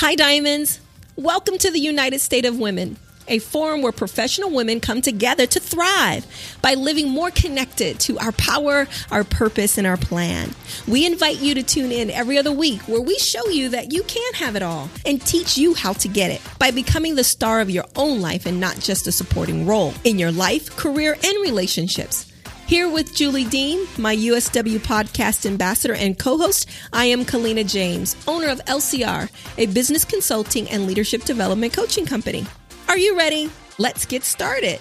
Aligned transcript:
Hi, 0.00 0.14
Diamonds. 0.14 0.78
Welcome 1.16 1.58
to 1.58 1.72
the 1.72 1.80
United 1.80 2.20
State 2.20 2.44
of 2.44 2.56
Women, 2.56 2.98
a 3.26 3.40
forum 3.40 3.82
where 3.82 3.90
professional 3.90 4.48
women 4.48 4.78
come 4.78 5.02
together 5.02 5.44
to 5.46 5.58
thrive 5.58 6.24
by 6.62 6.74
living 6.74 7.08
more 7.08 7.32
connected 7.32 7.98
to 7.98 8.16
our 8.20 8.30
power, 8.30 8.86
our 9.10 9.24
purpose, 9.24 9.76
and 9.76 9.88
our 9.88 9.96
plan. 9.96 10.54
We 10.86 11.04
invite 11.04 11.40
you 11.40 11.52
to 11.56 11.64
tune 11.64 11.90
in 11.90 12.12
every 12.12 12.38
other 12.38 12.52
week 12.52 12.82
where 12.82 13.00
we 13.00 13.18
show 13.18 13.48
you 13.48 13.70
that 13.70 13.92
you 13.92 14.04
can 14.04 14.34
have 14.34 14.54
it 14.54 14.62
all 14.62 14.88
and 15.04 15.20
teach 15.20 15.58
you 15.58 15.74
how 15.74 15.94
to 15.94 16.06
get 16.06 16.30
it 16.30 16.42
by 16.60 16.70
becoming 16.70 17.16
the 17.16 17.24
star 17.24 17.60
of 17.60 17.68
your 17.68 17.86
own 17.96 18.20
life 18.20 18.46
and 18.46 18.60
not 18.60 18.78
just 18.78 19.08
a 19.08 19.12
supporting 19.12 19.66
role 19.66 19.94
in 20.04 20.16
your 20.16 20.30
life, 20.30 20.76
career, 20.76 21.14
and 21.24 21.42
relationships. 21.42 22.32
Here 22.68 22.86
with 22.86 23.14
Julie 23.14 23.46
Dean, 23.46 23.88
my 23.96 24.14
USW 24.14 24.78
podcast 24.80 25.46
ambassador 25.46 25.94
and 25.94 26.18
co 26.18 26.36
host, 26.36 26.68
I 26.92 27.06
am 27.06 27.24
Kalina 27.24 27.66
James, 27.66 28.14
owner 28.28 28.48
of 28.48 28.62
LCR, 28.66 29.30
a 29.56 29.64
business 29.68 30.04
consulting 30.04 30.68
and 30.68 30.86
leadership 30.86 31.24
development 31.24 31.72
coaching 31.72 32.04
company. 32.04 32.46
Are 32.86 32.98
you 32.98 33.16
ready? 33.16 33.50
Let's 33.78 34.04
get 34.04 34.22
started. 34.22 34.80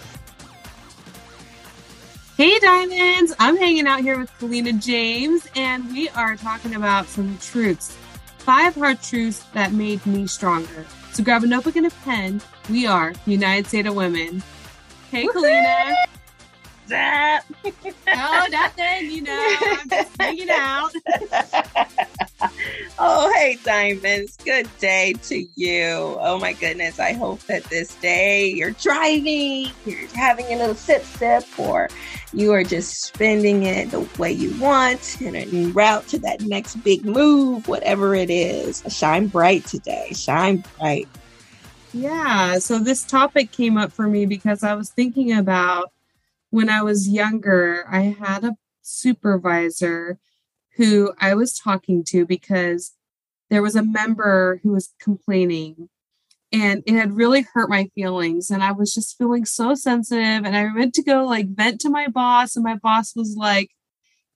Hey, 2.35 2.59
Diamonds! 2.59 3.33
I'm 3.39 3.55
hanging 3.55 3.87
out 3.87 4.01
here 4.01 4.19
with 4.19 4.31
Kalina 4.37 4.83
James, 4.83 5.47
and 5.55 5.89
we 5.93 6.09
are 6.09 6.35
talking 6.35 6.75
about 6.75 7.07
some 7.07 7.37
truths. 7.37 7.95
Five 8.39 8.75
hard 8.75 9.01
truths 9.01 9.45
that 9.53 9.71
made 9.71 10.05
me 10.05 10.27
stronger. 10.27 10.85
So 11.13 11.23
grab 11.23 11.45
a 11.45 11.47
notebook 11.47 11.77
and 11.77 11.87
a 11.87 11.91
pen. 12.03 12.41
We 12.69 12.85
are 12.85 13.13
United 13.25 13.67
States 13.67 13.87
of 13.87 13.95
Women. 13.95 14.43
Hey, 15.09 15.25
Kalina 15.27 15.95
that? 16.87 17.43
oh, 17.65 18.47
nothing. 18.51 19.11
You 19.11 19.21
know, 19.21 19.55
I'm 19.61 19.89
just 19.89 20.11
hanging 20.19 20.49
out. 20.49 20.91
oh, 22.99 23.31
hey, 23.35 23.57
Diamonds. 23.63 24.37
Good 24.43 24.69
day 24.79 25.13
to 25.23 25.45
you. 25.55 26.17
Oh, 26.19 26.39
my 26.39 26.53
goodness. 26.53 26.99
I 26.99 27.13
hope 27.13 27.41
that 27.43 27.63
this 27.65 27.95
day 27.95 28.47
you're 28.47 28.71
driving, 28.71 29.71
you're 29.85 30.07
having 30.13 30.45
a 30.47 30.57
little 30.57 30.75
sip 30.75 31.03
sip, 31.03 31.45
or 31.59 31.89
you 32.33 32.53
are 32.53 32.63
just 32.63 33.01
spending 33.01 33.63
it 33.63 33.91
the 33.91 34.07
way 34.19 34.31
you 34.31 34.57
want 34.59 35.21
and 35.21 35.35
en 35.35 35.73
route 35.73 36.07
to 36.09 36.19
that 36.19 36.41
next 36.41 36.75
big 36.83 37.05
move, 37.05 37.67
whatever 37.67 38.13
it 38.15 38.29
is. 38.29 38.83
Shine 38.89 39.27
bright 39.27 39.65
today. 39.65 40.11
Shine 40.13 40.63
bright. 40.77 41.07
Yeah. 41.93 42.59
So 42.59 42.79
this 42.79 43.03
topic 43.03 43.51
came 43.51 43.77
up 43.77 43.91
for 43.91 44.07
me 44.07 44.25
because 44.25 44.63
I 44.63 44.75
was 44.75 44.89
thinking 44.89 45.33
about 45.33 45.91
when 46.49 46.69
I 46.69 46.81
was 46.81 47.09
younger, 47.09 47.85
I 47.89 48.15
had 48.19 48.43
a 48.43 48.55
supervisor 48.81 50.19
who 50.77 51.13
I 51.19 51.33
was 51.33 51.57
talking 51.57 52.03
to 52.05 52.25
because 52.25 52.93
there 53.49 53.61
was 53.61 53.75
a 53.75 53.83
member 53.83 54.59
who 54.63 54.71
was 54.71 54.93
complaining 54.99 55.89
and 56.51 56.83
it 56.85 56.93
had 56.93 57.13
really 57.17 57.45
hurt 57.53 57.69
my 57.69 57.89
feelings 57.93 58.49
and 58.49 58.63
i 58.63 58.71
was 58.71 58.93
just 58.93 59.17
feeling 59.17 59.43
so 59.43 59.75
sensitive 59.75 60.45
and 60.45 60.55
i 60.55 60.73
went 60.73 60.93
to 60.93 61.03
go 61.03 61.25
like 61.25 61.53
vent 61.53 61.81
to 61.81 61.89
my 61.89 62.07
boss 62.07 62.55
and 62.55 62.63
my 62.63 62.75
boss 62.75 63.13
was 63.17 63.35
like 63.35 63.71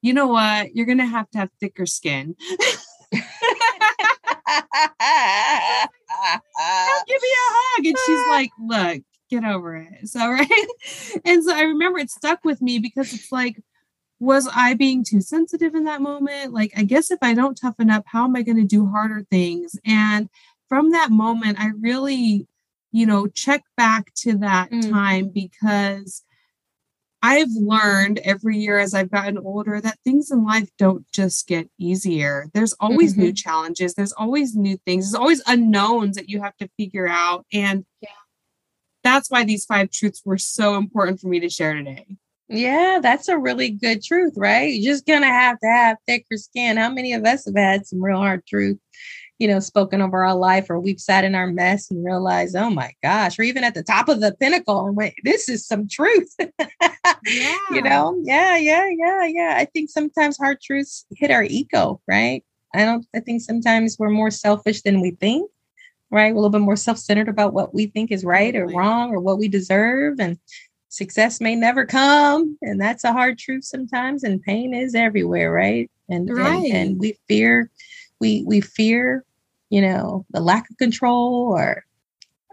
you 0.01 0.13
know 0.13 0.27
what? 0.27 0.75
You're 0.75 0.87
gonna 0.87 1.05
have 1.05 1.29
to 1.31 1.37
have 1.37 1.49
thicker 1.59 1.85
skin. 1.85 2.35
Give 3.11 3.21
me 7.21 7.29
a 7.31 7.49
hug. 7.53 7.85
And 7.85 7.97
she's 8.05 8.27
like 8.29 8.51
look 8.59 9.01
get 9.31 9.43
over 9.43 9.75
it. 9.77 10.07
So, 10.07 10.19
right. 10.31 10.67
and 11.25 11.43
so 11.43 11.55
I 11.55 11.61
remember 11.61 11.99
it 11.99 12.11
stuck 12.11 12.43
with 12.43 12.61
me 12.61 12.77
because 12.77 13.13
it's 13.13 13.31
like, 13.31 13.59
was 14.19 14.47
I 14.53 14.75
being 14.75 15.03
too 15.03 15.21
sensitive 15.21 15.73
in 15.73 15.85
that 15.85 16.01
moment? 16.01 16.53
Like, 16.53 16.73
I 16.77 16.83
guess 16.83 17.09
if 17.09 17.17
I 17.23 17.33
don't 17.33 17.55
toughen 17.55 17.89
up, 17.89 18.03
how 18.05 18.25
am 18.25 18.35
I 18.35 18.43
going 18.43 18.57
to 18.57 18.63
do 18.63 18.85
harder 18.85 19.25
things? 19.31 19.75
And 19.83 20.29
from 20.69 20.91
that 20.91 21.09
moment, 21.09 21.59
I 21.59 21.71
really, 21.79 22.47
you 22.91 23.07
know, 23.07 23.25
check 23.25 23.63
back 23.77 24.13
to 24.17 24.37
that 24.37 24.69
mm. 24.69 24.87
time 24.91 25.29
because 25.29 26.23
I've 27.23 27.49
learned 27.55 28.19
every 28.23 28.57
year 28.57 28.79
as 28.79 28.93
I've 28.93 29.11
gotten 29.11 29.37
older 29.39 29.79
that 29.79 29.99
things 30.03 30.31
in 30.31 30.43
life 30.43 30.69
don't 30.77 31.05
just 31.11 31.47
get 31.47 31.69
easier. 31.79 32.47
There's 32.53 32.73
always 32.79 33.13
mm-hmm. 33.13 33.21
new 33.21 33.33
challenges, 33.33 33.93
there's 33.93 34.13
always 34.13 34.55
new 34.55 34.77
things, 34.85 35.11
there's 35.11 35.19
always 35.19 35.41
unknowns 35.45 36.15
that 36.15 36.29
you 36.29 36.41
have 36.41 36.57
to 36.57 36.69
figure 36.77 37.07
out. 37.07 37.45
And 37.53 37.85
that's 39.03 39.29
why 39.29 39.43
these 39.43 39.65
five 39.65 39.91
truths 39.91 40.21
were 40.25 40.37
so 40.37 40.75
important 40.75 41.19
for 41.19 41.27
me 41.27 41.39
to 41.39 41.49
share 41.49 41.73
today. 41.73 42.05
Yeah, 42.47 42.99
that's 43.01 43.29
a 43.29 43.37
really 43.37 43.69
good 43.69 44.03
truth, 44.03 44.33
right? 44.35 44.73
You're 44.73 44.93
just 44.93 45.05
gonna 45.05 45.27
have 45.27 45.57
to 45.59 45.67
have 45.67 45.97
thicker 46.05 46.35
skin. 46.35 46.77
How 46.77 46.89
many 46.89 47.13
of 47.13 47.23
us 47.25 47.45
have 47.45 47.55
had 47.55 47.87
some 47.87 48.03
real 48.03 48.17
hard 48.17 48.45
truth, 48.45 48.77
you 49.39 49.47
know, 49.47 49.61
spoken 49.61 50.01
over 50.01 50.25
our 50.25 50.35
life, 50.35 50.69
or 50.69 50.77
we've 50.77 50.99
sat 50.99 51.23
in 51.23 51.33
our 51.33 51.47
mess 51.47 51.89
and 51.89 52.03
realized, 52.03 52.57
oh 52.57 52.69
my 52.69 52.91
gosh, 53.01 53.39
or 53.39 53.43
even 53.43 53.63
at 53.63 53.73
the 53.73 53.83
top 53.83 54.09
of 54.09 54.19
the 54.19 54.35
pinnacle 54.37 54.85
and 54.85 54.97
wait, 54.97 55.13
this 55.23 55.47
is 55.47 55.65
some 55.65 55.87
truth. 55.87 56.29
yeah. 56.39 57.55
You 57.71 57.81
know, 57.81 58.19
yeah, 58.23 58.57
yeah, 58.57 58.89
yeah, 58.97 59.25
yeah. 59.25 59.53
I 59.57 59.65
think 59.65 59.89
sometimes 59.89 60.37
hard 60.37 60.59
truths 60.61 61.05
hit 61.15 61.31
our 61.31 61.43
ego, 61.43 62.01
right? 62.05 62.43
I 62.73 62.85
don't 62.85 63.05
I 63.15 63.19
think 63.19 63.41
sometimes 63.41 63.97
we're 63.97 64.09
more 64.09 64.31
selfish 64.31 64.81
than 64.81 65.01
we 65.01 65.11
think 65.11 65.49
right? 66.11 66.33
We're 66.33 66.39
a 66.39 66.41
little 66.41 66.49
bit 66.49 66.61
more 66.61 66.75
self 66.75 66.97
centered 66.97 67.29
about 67.29 67.53
what 67.53 67.73
we 67.73 67.87
think 67.87 68.11
is 68.11 68.25
right 68.25 68.55
or 68.55 68.67
wrong 68.67 69.11
or 69.11 69.19
what 69.19 69.39
we 69.39 69.47
deserve. 69.47 70.19
And 70.19 70.37
success 70.89 71.39
may 71.41 71.55
never 71.55 71.85
come. 71.85 72.57
And 72.61 72.79
that's 72.79 73.03
a 73.03 73.13
hard 73.13 73.39
truth 73.39 73.63
sometimes. 73.63 74.23
And 74.23 74.41
pain 74.41 74.73
is 74.73 74.93
everywhere, 74.93 75.51
right? 75.51 75.89
And, 76.09 76.29
right. 76.29 76.65
and, 76.65 76.75
and 76.75 76.99
we 76.99 77.17
fear, 77.27 77.71
we, 78.19 78.43
we 78.45 78.61
fear, 78.61 79.23
you 79.69 79.81
know, 79.81 80.25
the 80.31 80.41
lack 80.41 80.69
of 80.69 80.77
control 80.77 81.53
or, 81.55 81.85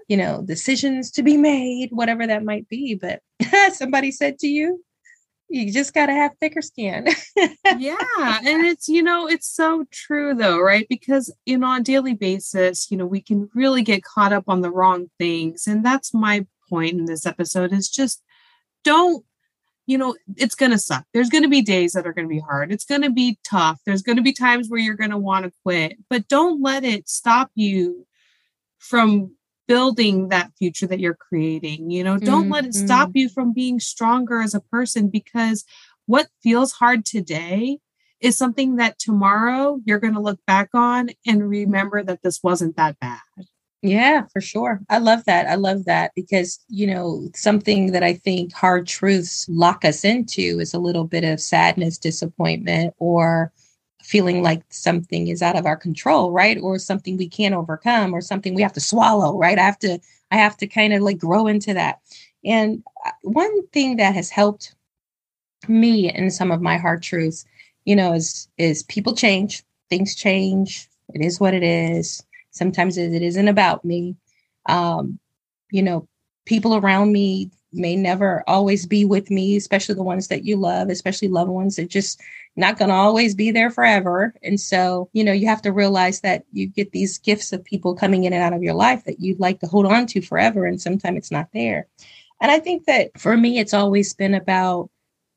you 0.06 0.16
know, 0.16 0.42
decisions 0.42 1.10
to 1.10 1.22
be 1.22 1.36
made, 1.36 1.90
whatever 1.90 2.26
that 2.26 2.44
might 2.44 2.68
be. 2.68 2.94
But 2.94 3.22
somebody 3.74 4.12
said 4.12 4.38
to 4.38 4.46
you, 4.46 4.82
you 5.48 5.72
just 5.72 5.94
got 5.94 6.06
to 6.06 6.12
have 6.12 6.32
thicker 6.40 6.60
skin. 6.62 7.06
yeah. 7.78 7.96
And 8.44 8.66
it's, 8.66 8.88
you 8.88 9.02
know, 9.02 9.26
it's 9.28 9.48
so 9.48 9.86
true 9.90 10.34
though, 10.34 10.60
right? 10.60 10.86
Because, 10.88 11.34
you 11.46 11.58
know, 11.58 11.68
on 11.68 11.82
daily 11.82 12.14
basis, 12.14 12.90
you 12.90 12.96
know, 12.96 13.06
we 13.06 13.20
can 13.20 13.48
really 13.54 13.82
get 13.82 14.04
caught 14.04 14.32
up 14.32 14.44
on 14.48 14.60
the 14.60 14.70
wrong 14.70 15.10
things. 15.18 15.66
And 15.66 15.84
that's 15.84 16.12
my 16.12 16.46
point 16.68 16.98
in 16.98 17.06
this 17.06 17.24
episode 17.24 17.72
is 17.72 17.88
just 17.88 18.22
don't, 18.84 19.24
you 19.86 19.96
know, 19.96 20.14
it's 20.36 20.54
going 20.54 20.72
to 20.72 20.78
suck. 20.78 21.04
There's 21.14 21.30
going 21.30 21.44
to 21.44 21.48
be 21.48 21.62
days 21.62 21.92
that 21.92 22.06
are 22.06 22.12
going 22.12 22.28
to 22.28 22.34
be 22.34 22.40
hard. 22.40 22.70
It's 22.70 22.84
going 22.84 23.02
to 23.02 23.10
be 23.10 23.38
tough. 23.42 23.80
There's 23.86 24.02
going 24.02 24.16
to 24.16 24.22
be 24.22 24.34
times 24.34 24.68
where 24.68 24.80
you're 24.80 24.96
going 24.96 25.10
to 25.10 25.18
want 25.18 25.46
to 25.46 25.52
quit, 25.64 25.96
but 26.10 26.28
don't 26.28 26.60
let 26.60 26.84
it 26.84 27.08
stop 27.08 27.50
you 27.54 28.06
from 28.78 29.32
building 29.68 30.30
that 30.30 30.50
future 30.58 30.86
that 30.88 30.98
you're 30.98 31.14
creating. 31.14 31.90
You 31.90 32.02
know, 32.02 32.18
don't 32.18 32.44
mm-hmm. 32.44 32.52
let 32.52 32.64
it 32.64 32.74
stop 32.74 33.10
mm-hmm. 33.10 33.18
you 33.18 33.28
from 33.28 33.52
being 33.52 33.78
stronger 33.78 34.40
as 34.40 34.54
a 34.54 34.60
person 34.60 35.08
because 35.08 35.64
what 36.06 36.26
feels 36.42 36.72
hard 36.72 37.04
today 37.04 37.78
is 38.20 38.36
something 38.36 38.76
that 38.76 38.98
tomorrow 38.98 39.78
you're 39.84 40.00
going 40.00 40.14
to 40.14 40.20
look 40.20 40.40
back 40.46 40.70
on 40.74 41.10
and 41.26 41.48
remember 41.48 42.02
that 42.02 42.22
this 42.22 42.42
wasn't 42.42 42.76
that 42.76 42.98
bad. 42.98 43.20
Yeah, 43.80 44.24
for 44.32 44.40
sure. 44.40 44.80
I 44.88 44.98
love 44.98 45.24
that. 45.26 45.46
I 45.46 45.54
love 45.54 45.84
that 45.84 46.10
because, 46.16 46.58
you 46.68 46.88
know, 46.88 47.28
something 47.36 47.92
that 47.92 48.02
I 48.02 48.14
think 48.14 48.52
hard 48.52 48.88
truths 48.88 49.46
lock 49.48 49.84
us 49.84 50.04
into 50.04 50.58
is 50.58 50.74
a 50.74 50.80
little 50.80 51.04
bit 51.04 51.22
of 51.22 51.40
sadness, 51.40 51.96
disappointment, 51.96 52.94
or 52.98 53.52
feeling 54.02 54.42
like 54.42 54.62
something 54.70 55.28
is 55.28 55.42
out 55.42 55.56
of 55.56 55.66
our 55.66 55.76
control, 55.76 56.30
right? 56.30 56.58
Or 56.58 56.78
something 56.78 57.16
we 57.16 57.28
can't 57.28 57.54
overcome 57.54 58.14
or 58.14 58.20
something 58.20 58.54
we 58.54 58.62
have 58.62 58.72
to 58.74 58.80
swallow, 58.80 59.36
right? 59.38 59.58
I 59.58 59.62
have 59.62 59.78
to 59.80 59.98
I 60.30 60.36
have 60.36 60.56
to 60.58 60.66
kind 60.66 60.92
of 60.92 61.02
like 61.02 61.18
grow 61.18 61.46
into 61.46 61.74
that. 61.74 62.00
And 62.44 62.82
uh, 63.04 63.10
one 63.22 63.66
thing 63.68 63.96
that 63.96 64.14
has 64.14 64.30
helped 64.30 64.74
me 65.66 66.12
in 66.12 66.30
some 66.30 66.50
of 66.50 66.62
my 66.62 66.76
hard 66.76 67.02
truths, 67.02 67.44
you 67.84 67.96
know, 67.96 68.12
is 68.12 68.48
is 68.58 68.82
people 68.84 69.14
change, 69.14 69.62
things 69.90 70.14
change. 70.14 70.88
It 71.14 71.24
is 71.24 71.40
what 71.40 71.54
it 71.54 71.62
is. 71.62 72.24
Sometimes 72.50 72.96
it 72.98 73.22
isn't 73.22 73.48
about 73.48 73.84
me. 73.84 74.16
Um, 74.66 75.18
you 75.70 75.82
know, 75.82 76.08
people 76.44 76.76
around 76.76 77.12
me 77.12 77.50
may 77.72 77.96
never 77.96 78.42
always 78.46 78.86
be 78.86 79.04
with 79.04 79.30
me, 79.30 79.56
especially 79.56 79.94
the 79.94 80.02
ones 80.02 80.28
that 80.28 80.44
you 80.44 80.56
love, 80.56 80.88
especially 80.88 81.28
loved 81.28 81.50
ones 81.50 81.76
that 81.76 81.88
just 81.88 82.20
not 82.56 82.78
going 82.78 82.88
to 82.88 82.94
always 82.94 83.34
be 83.34 83.50
there 83.50 83.70
forever. 83.70 84.34
And 84.42 84.58
so, 84.58 85.08
you 85.12 85.22
know, 85.22 85.32
you 85.32 85.46
have 85.46 85.62
to 85.62 85.72
realize 85.72 86.20
that 86.22 86.44
you 86.52 86.66
get 86.66 86.92
these 86.92 87.18
gifts 87.18 87.52
of 87.52 87.64
people 87.64 87.94
coming 87.94 88.24
in 88.24 88.32
and 88.32 88.42
out 88.42 88.52
of 88.52 88.62
your 88.62 88.74
life 88.74 89.04
that 89.04 89.20
you'd 89.20 89.40
like 89.40 89.60
to 89.60 89.66
hold 89.66 89.86
on 89.86 90.06
to 90.08 90.20
forever. 90.20 90.66
And 90.66 90.80
sometimes 90.80 91.18
it's 91.18 91.30
not 91.30 91.48
there. 91.52 91.86
And 92.40 92.50
I 92.50 92.58
think 92.58 92.86
that 92.86 93.18
for 93.18 93.36
me, 93.36 93.58
it's 93.58 93.74
always 93.74 94.14
been 94.14 94.34
about 94.34 94.90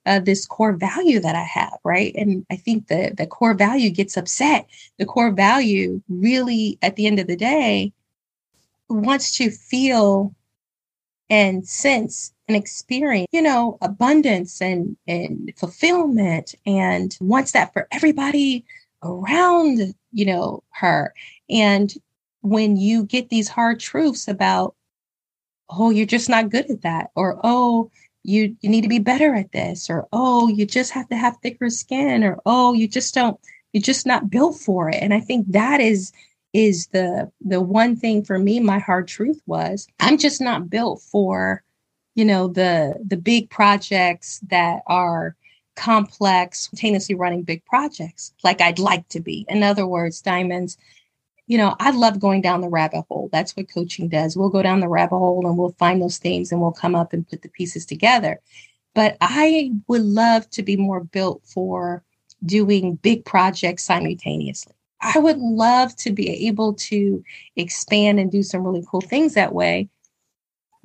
uh, 0.05 0.19
this 0.19 0.45
core 0.45 0.73
value 0.73 1.19
that 1.19 1.35
I 1.35 1.43
have, 1.43 1.77
right? 1.83 2.13
And 2.15 2.45
I 2.49 2.55
think 2.55 2.87
that 2.87 3.17
the 3.17 3.27
core 3.27 3.53
value 3.53 3.91
gets 3.91 4.17
upset. 4.17 4.67
The 4.97 5.05
core 5.05 5.31
value 5.31 6.01
really, 6.09 6.79
at 6.81 6.95
the 6.95 7.07
end 7.07 7.19
of 7.19 7.27
the 7.27 7.35
day, 7.35 7.93
wants 8.89 9.37
to 9.37 9.51
feel 9.51 10.33
and 11.31 11.65
sense 11.65 12.33
and 12.49 12.57
experience, 12.57 13.27
you 13.31 13.41
know, 13.41 13.77
abundance 13.81 14.61
and, 14.61 14.97
and 15.07 15.51
fulfillment 15.57 16.53
and 16.65 17.17
wants 17.21 17.53
that 17.53 17.71
for 17.71 17.87
everybody 17.91 18.65
around, 19.01 19.95
you 20.11 20.25
know, 20.25 20.61
her. 20.71 21.13
And 21.49 21.91
when 22.41 22.75
you 22.75 23.05
get 23.05 23.29
these 23.29 23.47
hard 23.47 23.79
truths 23.79 24.27
about, 24.27 24.75
oh, 25.69 25.89
you're 25.89 26.05
just 26.05 26.27
not 26.27 26.49
good 26.49 26.69
at 26.69 26.81
that, 26.81 27.11
or 27.15 27.39
oh, 27.45 27.89
you 28.23 28.55
you 28.59 28.69
need 28.69 28.81
to 28.81 28.89
be 28.89 28.99
better 28.99 29.33
at 29.33 29.53
this, 29.53 29.89
or 29.89 30.07
oh, 30.11 30.49
you 30.49 30.65
just 30.65 30.91
have 30.91 31.07
to 31.09 31.15
have 31.15 31.37
thicker 31.37 31.69
skin, 31.69 32.25
or 32.25 32.41
oh, 32.45 32.73
you 32.73 32.89
just 32.89 33.15
don't, 33.15 33.39
you're 33.71 33.81
just 33.81 34.05
not 34.05 34.29
built 34.29 34.57
for 34.57 34.89
it. 34.89 34.97
And 35.01 35.13
I 35.13 35.21
think 35.21 35.47
that 35.51 35.79
is 35.79 36.11
is 36.53 36.87
the 36.87 37.31
the 37.41 37.61
one 37.61 37.95
thing 37.95 38.23
for 38.23 38.37
me 38.37 38.59
my 38.59 38.79
hard 38.79 39.07
truth 39.07 39.41
was 39.45 39.87
i'm 39.99 40.17
just 40.17 40.41
not 40.41 40.69
built 40.69 41.01
for 41.01 41.63
you 42.15 42.25
know 42.25 42.47
the 42.47 42.93
the 43.05 43.17
big 43.17 43.49
projects 43.49 44.39
that 44.49 44.81
are 44.87 45.35
complex 45.75 46.69
simultaneously 46.69 47.15
running 47.15 47.43
big 47.43 47.63
projects 47.65 48.33
like 48.43 48.59
i'd 48.61 48.79
like 48.79 49.07
to 49.07 49.19
be 49.19 49.45
in 49.47 49.63
other 49.63 49.87
words 49.87 50.21
diamonds 50.21 50.77
you 51.51 51.57
know, 51.57 51.75
I 51.81 51.91
love 51.91 52.17
going 52.21 52.39
down 52.39 52.61
the 52.61 52.69
rabbit 52.69 53.03
hole. 53.09 53.27
That's 53.29 53.57
what 53.57 53.69
coaching 53.69 54.07
does. 54.07 54.37
We'll 54.37 54.47
go 54.47 54.61
down 54.61 54.79
the 54.79 54.87
rabbit 54.87 55.17
hole 55.17 55.45
and 55.45 55.57
we'll 55.57 55.75
find 55.77 56.01
those 56.01 56.17
things 56.17 56.49
and 56.49 56.61
we'll 56.61 56.71
come 56.71 56.95
up 56.95 57.11
and 57.11 57.27
put 57.27 57.41
the 57.41 57.49
pieces 57.49 57.85
together. 57.85 58.39
But 58.95 59.17
I 59.19 59.73
would 59.89 60.01
love 60.01 60.49
to 60.51 60.63
be 60.63 60.77
more 60.77 61.03
built 61.03 61.41
for 61.45 62.05
doing 62.45 62.95
big 62.95 63.25
projects 63.25 63.83
simultaneously. 63.83 64.73
I 65.01 65.17
would 65.17 65.39
love 65.39 65.95
to 65.97 66.11
be 66.11 66.47
able 66.47 66.73
to 66.73 67.23
expand 67.55 68.19
and 68.19 68.31
do 68.31 68.43
some 68.43 68.63
really 68.63 68.85
cool 68.89 69.01
things 69.01 69.33
that 69.33 69.53
way, 69.53 69.89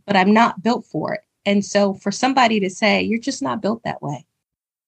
but 0.06 0.16
I'm 0.16 0.32
not 0.32 0.62
built 0.62 0.86
for 0.86 1.14
it. 1.14 1.20
And 1.44 1.64
so 1.64 1.94
for 1.94 2.10
somebody 2.10 2.58
to 2.60 2.70
say, 2.70 3.02
you're 3.02 3.20
just 3.20 3.42
not 3.42 3.60
built 3.60 3.82
that 3.84 4.02
way. 4.02 4.26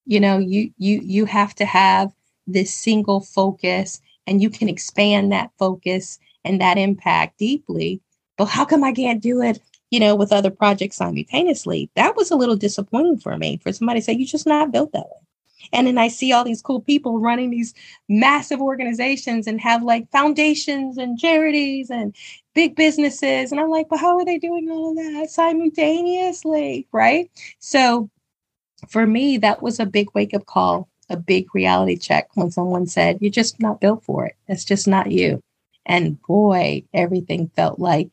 You 0.06 0.20
know, 0.20 0.38
you 0.38 0.72
you 0.78 1.00
you 1.04 1.24
have 1.26 1.54
to 1.56 1.66
have 1.66 2.12
this 2.46 2.74
single 2.74 3.20
focus 3.20 4.00
and 4.26 4.42
you 4.42 4.50
can 4.50 4.68
expand 4.68 5.30
that 5.32 5.50
focus 5.58 6.18
and 6.44 6.60
that 6.60 6.78
impact 6.78 7.38
deeply. 7.38 8.00
But 8.38 8.46
how 8.46 8.64
come 8.64 8.82
I 8.84 8.92
can't 8.92 9.22
do 9.22 9.42
it, 9.42 9.60
you 9.90 10.00
know, 10.00 10.14
with 10.16 10.32
other 10.32 10.50
projects 10.50 10.96
simultaneously? 10.96 11.90
That 11.94 12.16
was 12.16 12.30
a 12.30 12.36
little 12.36 12.56
disappointing 12.56 13.18
for 13.18 13.36
me 13.36 13.58
for 13.62 13.72
somebody 13.72 14.00
to 14.00 14.04
say, 14.04 14.14
you're 14.14 14.26
just 14.26 14.46
not 14.46 14.72
built 14.72 14.92
that 14.92 15.06
way. 15.06 15.27
And 15.72 15.86
then 15.86 15.98
I 15.98 16.08
see 16.08 16.32
all 16.32 16.44
these 16.44 16.62
cool 16.62 16.80
people 16.80 17.20
running 17.20 17.50
these 17.50 17.74
massive 18.08 18.60
organizations 18.60 19.46
and 19.46 19.60
have 19.60 19.82
like 19.82 20.10
foundations 20.10 20.98
and 20.98 21.18
charities 21.18 21.90
and 21.90 22.14
big 22.54 22.76
businesses. 22.76 23.52
And 23.52 23.60
I'm 23.60 23.70
like, 23.70 23.90
well, 23.90 24.00
how 24.00 24.18
are 24.18 24.24
they 24.24 24.38
doing 24.38 24.68
all 24.70 24.90
of 24.90 24.96
that 24.96 25.30
simultaneously? 25.30 26.86
Right. 26.92 27.30
So 27.58 28.08
for 28.88 29.06
me, 29.06 29.38
that 29.38 29.62
was 29.62 29.80
a 29.80 29.86
big 29.86 30.08
wake 30.14 30.34
up 30.34 30.46
call 30.46 30.88
a 31.08 31.16
big 31.16 31.54
reality 31.54 31.96
check 31.96 32.28
when 32.34 32.50
someone 32.50 32.86
said, 32.86 33.18
You're 33.20 33.30
just 33.30 33.60
not 33.60 33.80
built 33.80 34.04
for 34.04 34.26
it. 34.26 34.36
That's 34.46 34.64
just 34.64 34.86
not 34.86 35.10
you. 35.10 35.40
And 35.86 36.20
boy, 36.22 36.84
everything 36.92 37.50
felt 37.56 37.78
like 37.78 38.12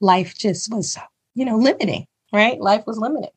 life 0.00 0.34
just 0.36 0.72
was, 0.72 0.98
you 1.34 1.44
know, 1.44 1.56
limiting, 1.56 2.06
right? 2.32 2.60
Life 2.60 2.84
was 2.86 2.98
limiting. 2.98 3.30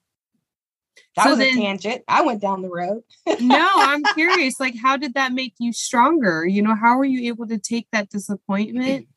That 1.16 1.24
so 1.24 1.30
was 1.32 1.40
then, 1.40 1.58
a 1.58 1.62
tangent. 1.62 2.04
I 2.08 2.24
went 2.24 2.42
down 2.42 2.62
the 2.62 2.70
road. 2.70 3.04
no, 3.40 3.70
I'm 3.74 4.04
curious. 4.16 4.60
Like, 4.60 4.76
how 4.78 4.98
did 4.98 5.14
that 5.14 5.32
make 5.32 5.54
you 5.60 5.72
stronger? 5.72 6.46
You 6.46 6.62
know, 6.62 6.76
how 6.76 6.98
were 6.98 7.06
you 7.06 7.28
able 7.30 7.48
to 7.48 7.58
take 7.58 7.88
that 7.92 8.10
disappointment 8.10 9.08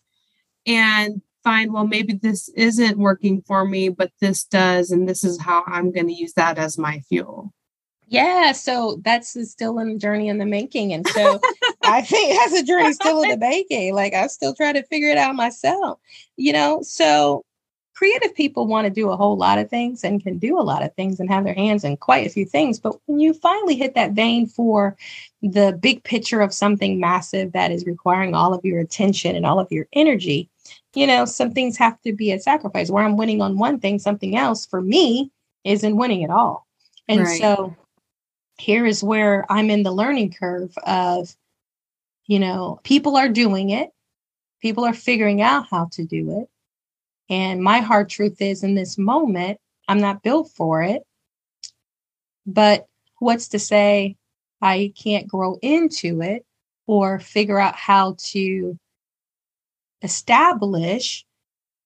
and 0.67 1.23
find, 1.43 1.73
well, 1.73 1.87
maybe 1.87 2.13
this 2.13 2.49
isn't 2.51 2.99
working 2.99 3.43
for 3.43 3.65
me, 3.65 3.89
but 3.89 4.13
this 4.21 4.45
does, 4.45 4.91
and 4.91 5.09
this 5.09 5.25
is 5.25 5.41
how 5.41 5.65
I'm 5.67 5.91
going 5.93 6.07
to 6.07 6.15
use 6.15 6.35
that 6.35 6.59
as 6.59 6.79
my 6.79 7.01
fuel? 7.09 7.53
Yeah, 8.07 8.53
so 8.53 9.01
that's 9.05 9.37
still 9.51 9.79
in 9.79 9.93
the 9.93 9.99
journey 9.99 10.29
in 10.29 10.39
the 10.39 10.47
making. 10.47 10.95
And 10.95 11.07
so 11.09 11.41
I 11.85 12.01
think 12.03 12.39
that's 12.39 12.63
a 12.63 12.65
journey 12.65 12.93
still 12.95 13.23
in 13.23 13.31
the 13.31 13.37
making. 13.37 13.95
Like 13.95 14.15
I 14.15 14.29
still 14.29 14.55
try 14.55 14.73
to 14.73 14.83
figure 14.85 15.11
it 15.11 15.19
out 15.19 15.35
myself, 15.35 15.99
you 16.37 16.55
know? 16.55 16.81
So 16.83 17.45
creative 17.99 18.33
people 18.33 18.69
want 18.69 18.85
to 18.85 18.91
do 18.91 19.11
a 19.11 19.17
whole 19.17 19.37
lot 19.37 19.59
of 19.59 19.69
things 19.69 20.05
and 20.05 20.23
can 20.23 20.39
do 20.39 20.57
a 20.57 20.63
lot 20.63 20.85
of 20.85 20.95
things 20.95 21.19
and 21.19 21.29
have 21.29 21.43
their 21.43 21.55
hands 21.55 21.83
in 21.83 21.97
quite 21.97 22.25
a 22.25 22.31
few 22.31 22.45
things. 22.45 22.79
But 22.79 22.95
when 23.07 23.19
you 23.19 23.35
finally 23.35 23.75
hit 23.75 23.97
that 23.97 24.13
vein 24.13 24.47
for 24.47 24.97
the 25.43 25.77
big 25.83 26.05
picture 26.05 26.41
of 26.41 26.55
something 26.55 27.01
massive 27.01 27.51
that 27.53 27.73
is 27.73 27.87
requiring 27.87 28.37
all 28.37 28.55
of 28.55 28.65
your 28.65 28.79
attention 28.79 29.35
and 29.35 29.45
all 29.45 29.59
of 29.59 29.73
your 29.73 29.89
energy, 29.95 30.49
you 30.95 31.09
know, 31.09 31.25
some 31.25 31.51
things 31.51 31.77
have 31.77 32.01
to 32.03 32.13
be 32.13 32.31
a 32.31 32.39
sacrifice. 32.39 32.89
Where 32.89 33.03
I'm 33.03 33.17
winning 33.17 33.43
on 33.43 33.59
one 33.59 33.81
thing, 33.81 33.99
something 33.99 34.37
else 34.37 34.65
for 34.65 34.81
me 34.81 35.33
isn't 35.65 35.97
winning 35.97 36.23
at 36.23 36.31
all. 36.31 36.69
And 37.09 37.23
right. 37.23 37.41
so 37.41 37.75
here 38.59 38.87
is 38.87 39.03
where 39.03 39.45
I'm 39.51 39.71
in 39.71 39.83
the 39.83 39.91
learning 39.91 40.35
curve 40.35 40.73
of, 40.87 41.35
you 42.29 42.39
know, 42.39 42.79
people 42.85 43.17
are 43.17 43.29
doing 43.29 43.71
it, 43.71 43.91
people 44.63 44.85
are 44.85 44.95
figuring 44.95 45.43
out 45.43 45.67
how 45.69 45.89
to 45.95 46.05
do 46.05 46.43
it. 46.43 46.49
And 47.29 47.63
my 47.63 47.81
hard 47.81 48.09
truth 48.09 48.41
is 48.41 48.63
in 48.63 48.75
this 48.75 48.97
moment, 48.97 49.59
I'm 49.87 50.01
not 50.01 50.23
built 50.23 50.51
for 50.55 50.83
it. 50.83 51.03
But 52.47 52.87
what's 53.19 53.49
to 53.49 53.59
say 53.59 54.17
I 54.61 54.93
can't 54.97 55.29
grow 55.29 55.59
into 55.63 56.23
it 56.23 56.45
or 56.87 57.19
figure 57.19 57.59
out 57.59 57.77
how 57.77 58.17
to 58.19 58.79
establish 60.03 61.25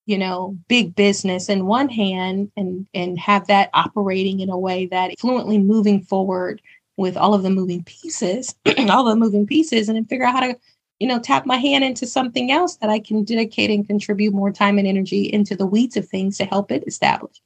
you 0.07 0.19
know 0.19 0.57
big 0.69 0.95
business 0.95 1.49
in 1.49 1.67
one 1.67 1.89
hand 1.89 2.51
and 2.57 2.87
and 2.93 3.19
have 3.19 3.47
that 3.47 3.71
operating 3.73 4.41
in 4.41 4.51
a 4.51 4.59
way 4.59 4.87
that 4.87 5.19
fluently 5.19 5.59
moving 5.59 6.03
forward 6.03 6.61
with 6.97 7.17
all 7.17 7.35
of 7.35 7.43
the 7.43 7.51
moving 7.51 7.83
pieces 7.85 8.55
all 8.91 9.05
the 9.05 9.17
moving 9.17 9.47
pieces 9.47 9.89
and 9.89 9.97
then 9.97 10.05
figure 10.05 10.27
out 10.27 10.35
how 10.35 10.41
to 10.41 10.57
you 11.03 11.09
know 11.09 11.19
tap 11.19 11.45
my 11.45 11.57
hand 11.57 11.83
into 11.83 12.07
something 12.07 12.53
else 12.53 12.77
that 12.77 12.89
i 12.89 13.01
can 13.01 13.25
dedicate 13.25 13.71
and 13.71 13.89
contribute 13.89 14.33
more 14.33 14.53
time 14.53 14.79
and 14.79 14.87
energy 14.87 15.25
into 15.25 15.57
the 15.57 15.67
weeds 15.67 15.97
of 15.97 16.09
things 16.09 16.39
to 16.39 16.45
help 16.45 16.71
it 16.71 16.85
establish 16.87 17.43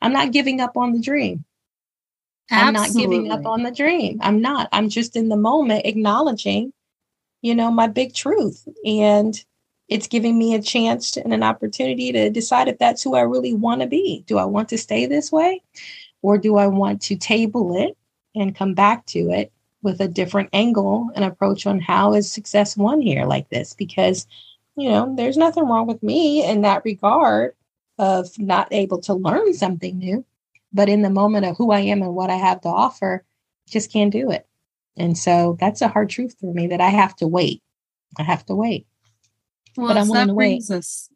i'm 0.00 0.12
not 0.12 0.30
giving 0.30 0.60
up 0.60 0.76
on 0.76 0.92
the 0.92 1.00
dream 1.00 1.44
Absolutely. 2.52 2.68
i'm 2.68 2.72
not 2.72 2.96
giving 2.96 3.32
up 3.32 3.46
on 3.46 3.64
the 3.64 3.72
dream 3.72 4.20
i'm 4.22 4.40
not 4.40 4.68
i'm 4.70 4.88
just 4.88 5.16
in 5.16 5.28
the 5.28 5.36
moment 5.36 5.86
acknowledging 5.86 6.72
you 7.42 7.52
know 7.52 7.68
my 7.68 7.88
big 7.88 8.14
truth 8.14 8.68
and 8.86 9.44
it's 9.88 10.06
giving 10.06 10.38
me 10.38 10.54
a 10.54 10.62
chance 10.62 11.10
to, 11.10 11.24
and 11.24 11.34
an 11.34 11.42
opportunity 11.42 12.12
to 12.12 12.30
decide 12.30 12.68
if 12.68 12.78
that's 12.78 13.02
who 13.02 13.16
I 13.16 13.22
really 13.22 13.54
want 13.54 13.80
to 13.80 13.88
be. 13.88 14.22
Do 14.28 14.38
I 14.38 14.44
want 14.44 14.68
to 14.68 14.78
stay 14.78 15.06
this 15.06 15.32
way? 15.32 15.64
Or 16.22 16.38
do 16.38 16.58
I 16.58 16.68
want 16.68 17.02
to 17.02 17.16
table 17.16 17.76
it 17.76 17.96
and 18.36 18.54
come 18.54 18.74
back 18.74 19.04
to 19.06 19.30
it 19.30 19.52
with 19.82 20.00
a 20.00 20.08
different 20.08 20.50
angle 20.52 21.10
and 21.14 21.24
approach 21.24 21.66
on 21.66 21.80
how 21.80 22.14
is 22.14 22.30
success 22.30 22.76
won 22.76 23.00
here 23.00 23.24
like 23.24 23.48
this? 23.48 23.74
Because, 23.74 24.26
you 24.76 24.88
know, 24.88 25.14
there's 25.16 25.36
nothing 25.36 25.66
wrong 25.66 25.86
with 25.86 26.02
me 26.02 26.44
in 26.44 26.62
that 26.62 26.84
regard 26.84 27.54
of 27.98 28.28
not 28.38 28.68
able 28.72 29.00
to 29.02 29.14
learn 29.14 29.54
something 29.54 29.98
new. 29.98 30.24
But 30.72 30.88
in 30.88 31.02
the 31.02 31.10
moment 31.10 31.46
of 31.46 31.56
who 31.56 31.72
I 31.72 31.80
am 31.80 32.02
and 32.02 32.14
what 32.14 32.30
I 32.30 32.36
have 32.36 32.60
to 32.62 32.68
offer, 32.68 33.24
just 33.68 33.92
can't 33.92 34.12
do 34.12 34.30
it. 34.30 34.46
And 34.96 35.16
so 35.16 35.56
that's 35.58 35.82
a 35.82 35.88
hard 35.88 36.10
truth 36.10 36.36
for 36.40 36.52
me 36.52 36.68
that 36.68 36.80
I 36.80 36.88
have 36.88 37.16
to 37.16 37.26
wait. 37.26 37.62
I 38.18 38.22
have 38.22 38.44
to 38.46 38.54
wait. 38.54 38.86
Well, 39.76 39.88
but 39.88 39.96
I'm 39.96 40.06
so 40.06 40.14
that 40.14 40.34
brings 40.34 40.70
us 40.70 41.08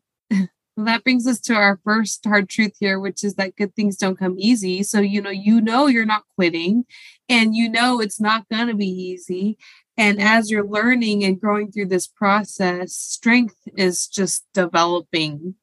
well, 0.76 0.86
that 0.86 1.04
brings 1.04 1.26
us 1.26 1.40
to 1.40 1.54
our 1.54 1.78
first 1.84 2.24
hard 2.24 2.48
truth 2.48 2.74
here, 2.80 2.98
which 2.98 3.22
is 3.22 3.34
that 3.34 3.56
good 3.56 3.74
things 3.76 3.96
don't 3.96 4.18
come 4.18 4.36
easy. 4.38 4.82
So 4.82 5.00
you 5.00 5.20
know, 5.22 5.30
you 5.30 5.60
know 5.60 5.86
you're 5.86 6.04
not 6.04 6.24
quitting 6.36 6.84
and 7.28 7.54
you 7.54 7.68
know 7.68 8.00
it's 8.00 8.20
not 8.20 8.48
gonna 8.48 8.74
be 8.74 8.88
easy. 8.88 9.56
And 9.96 10.20
as 10.20 10.50
you're 10.50 10.66
learning 10.66 11.22
and 11.22 11.40
growing 11.40 11.70
through 11.70 11.86
this 11.86 12.08
process, 12.08 12.94
strength 12.94 13.56
is 13.76 14.08
just 14.08 14.44
developing. 14.52 15.54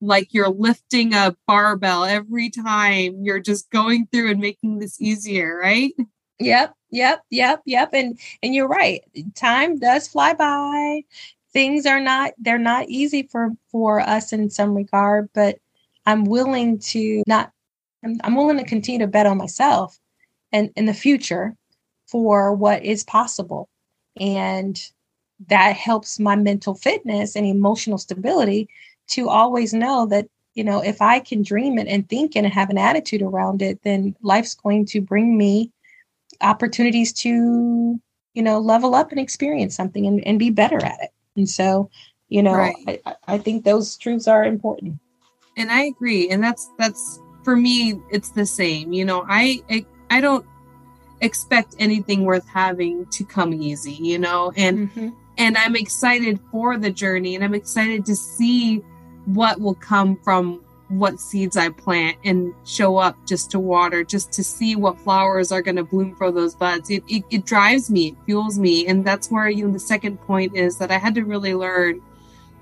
Like 0.00 0.28
you're 0.32 0.50
lifting 0.50 1.14
a 1.14 1.34
barbell 1.46 2.04
every 2.04 2.50
time 2.50 3.20
you're 3.22 3.40
just 3.40 3.70
going 3.70 4.06
through 4.12 4.30
and 4.32 4.40
making 4.40 4.78
this 4.78 5.00
easier, 5.00 5.58
right? 5.58 5.92
Yep, 6.38 6.74
yep, 6.90 7.22
yep, 7.30 7.62
yep. 7.64 7.90
And 7.92 8.18
and 8.42 8.54
you're 8.54 8.68
right. 8.68 9.02
Time 9.34 9.78
does 9.78 10.08
fly 10.08 10.34
by 10.34 11.02
things 11.54 11.86
are 11.86 12.00
not 12.00 12.32
they're 12.38 12.58
not 12.58 12.88
easy 12.88 13.22
for 13.30 13.52
for 13.72 14.00
us 14.00 14.32
in 14.32 14.50
some 14.50 14.74
regard 14.74 15.28
but 15.34 15.58
i'm 16.04 16.24
willing 16.24 16.78
to 16.78 17.22
not 17.26 17.50
i'm, 18.04 18.20
I'm 18.22 18.36
willing 18.36 18.58
to 18.58 18.64
continue 18.64 18.98
to 19.00 19.06
bet 19.06 19.26
on 19.26 19.38
myself 19.38 19.98
and 20.54 20.70
in 20.76 20.86
the 20.86 20.94
future 20.94 21.56
for 22.06 22.54
what 22.54 22.84
is 22.84 23.02
possible. 23.02 23.68
And 24.20 24.80
that 25.48 25.76
helps 25.76 26.20
my 26.20 26.36
mental 26.36 26.74
fitness 26.74 27.34
and 27.34 27.44
emotional 27.44 27.98
stability 27.98 28.68
to 29.08 29.28
always 29.28 29.74
know 29.74 30.06
that 30.06 30.26
you 30.54 30.62
know 30.62 30.80
if 30.80 31.02
i 31.02 31.18
can 31.18 31.42
dream 31.42 31.76
it 31.76 31.88
and 31.88 32.08
think 32.08 32.36
and 32.36 32.46
have 32.46 32.70
an 32.70 32.78
attitude 32.78 33.20
around 33.20 33.60
it 33.60 33.82
then 33.82 34.14
life's 34.22 34.54
going 34.54 34.86
to 34.86 35.00
bring 35.00 35.36
me 35.36 35.70
opportunities 36.40 37.12
to 37.12 38.00
you 38.32 38.42
know 38.42 38.60
level 38.60 38.94
up 38.94 39.10
and 39.10 39.20
experience 39.20 39.74
something 39.74 40.06
and, 40.06 40.24
and 40.24 40.38
be 40.38 40.48
better 40.48 40.82
at 40.82 41.02
it 41.02 41.10
and 41.36 41.48
so, 41.48 41.90
you 42.28 42.42
know, 42.42 42.54
right. 42.54 43.00
I, 43.06 43.16
I 43.26 43.38
think 43.38 43.64
those 43.64 43.96
truths 43.96 44.28
are 44.28 44.44
important. 44.44 44.98
And 45.56 45.70
I 45.70 45.84
agree. 45.84 46.30
And 46.30 46.42
that's, 46.42 46.70
that's 46.78 47.20
for 47.44 47.56
me, 47.56 48.00
it's 48.10 48.30
the 48.30 48.46
same. 48.46 48.92
You 48.92 49.04
know, 49.04 49.24
I, 49.28 49.62
I, 49.70 49.86
I 50.10 50.20
don't 50.20 50.46
expect 51.20 51.76
anything 51.78 52.24
worth 52.24 52.46
having 52.48 53.06
to 53.06 53.24
come 53.24 53.52
easy, 53.54 53.92
you 53.92 54.18
know, 54.18 54.52
and, 54.56 54.90
mm-hmm. 54.90 55.10
and 55.38 55.56
I'm 55.56 55.76
excited 55.76 56.40
for 56.50 56.76
the 56.76 56.90
journey 56.90 57.34
and 57.34 57.44
I'm 57.44 57.54
excited 57.54 58.04
to 58.06 58.16
see 58.16 58.78
what 59.26 59.60
will 59.60 59.74
come 59.76 60.18
from 60.22 60.63
what 60.98 61.20
seeds 61.20 61.56
I 61.56 61.70
plant 61.70 62.16
and 62.24 62.54
show 62.64 62.96
up 62.98 63.16
just 63.26 63.50
to 63.52 63.58
water, 63.58 64.04
just 64.04 64.32
to 64.32 64.44
see 64.44 64.76
what 64.76 64.98
flowers 64.98 65.52
are 65.52 65.62
going 65.62 65.76
to 65.76 65.84
bloom 65.84 66.14
for 66.16 66.30
those 66.30 66.54
buds. 66.54 66.90
It, 66.90 67.02
it, 67.08 67.24
it 67.30 67.44
drives 67.44 67.90
me, 67.90 68.08
it 68.08 68.16
fuels 68.24 68.58
me. 68.58 68.86
And 68.86 69.04
that's 69.04 69.30
where, 69.30 69.48
you 69.48 69.66
know, 69.66 69.72
the 69.72 69.78
second 69.78 70.20
point 70.22 70.56
is 70.56 70.78
that 70.78 70.90
I 70.90 70.98
had 70.98 71.14
to 71.16 71.24
really 71.24 71.54
learn 71.54 72.00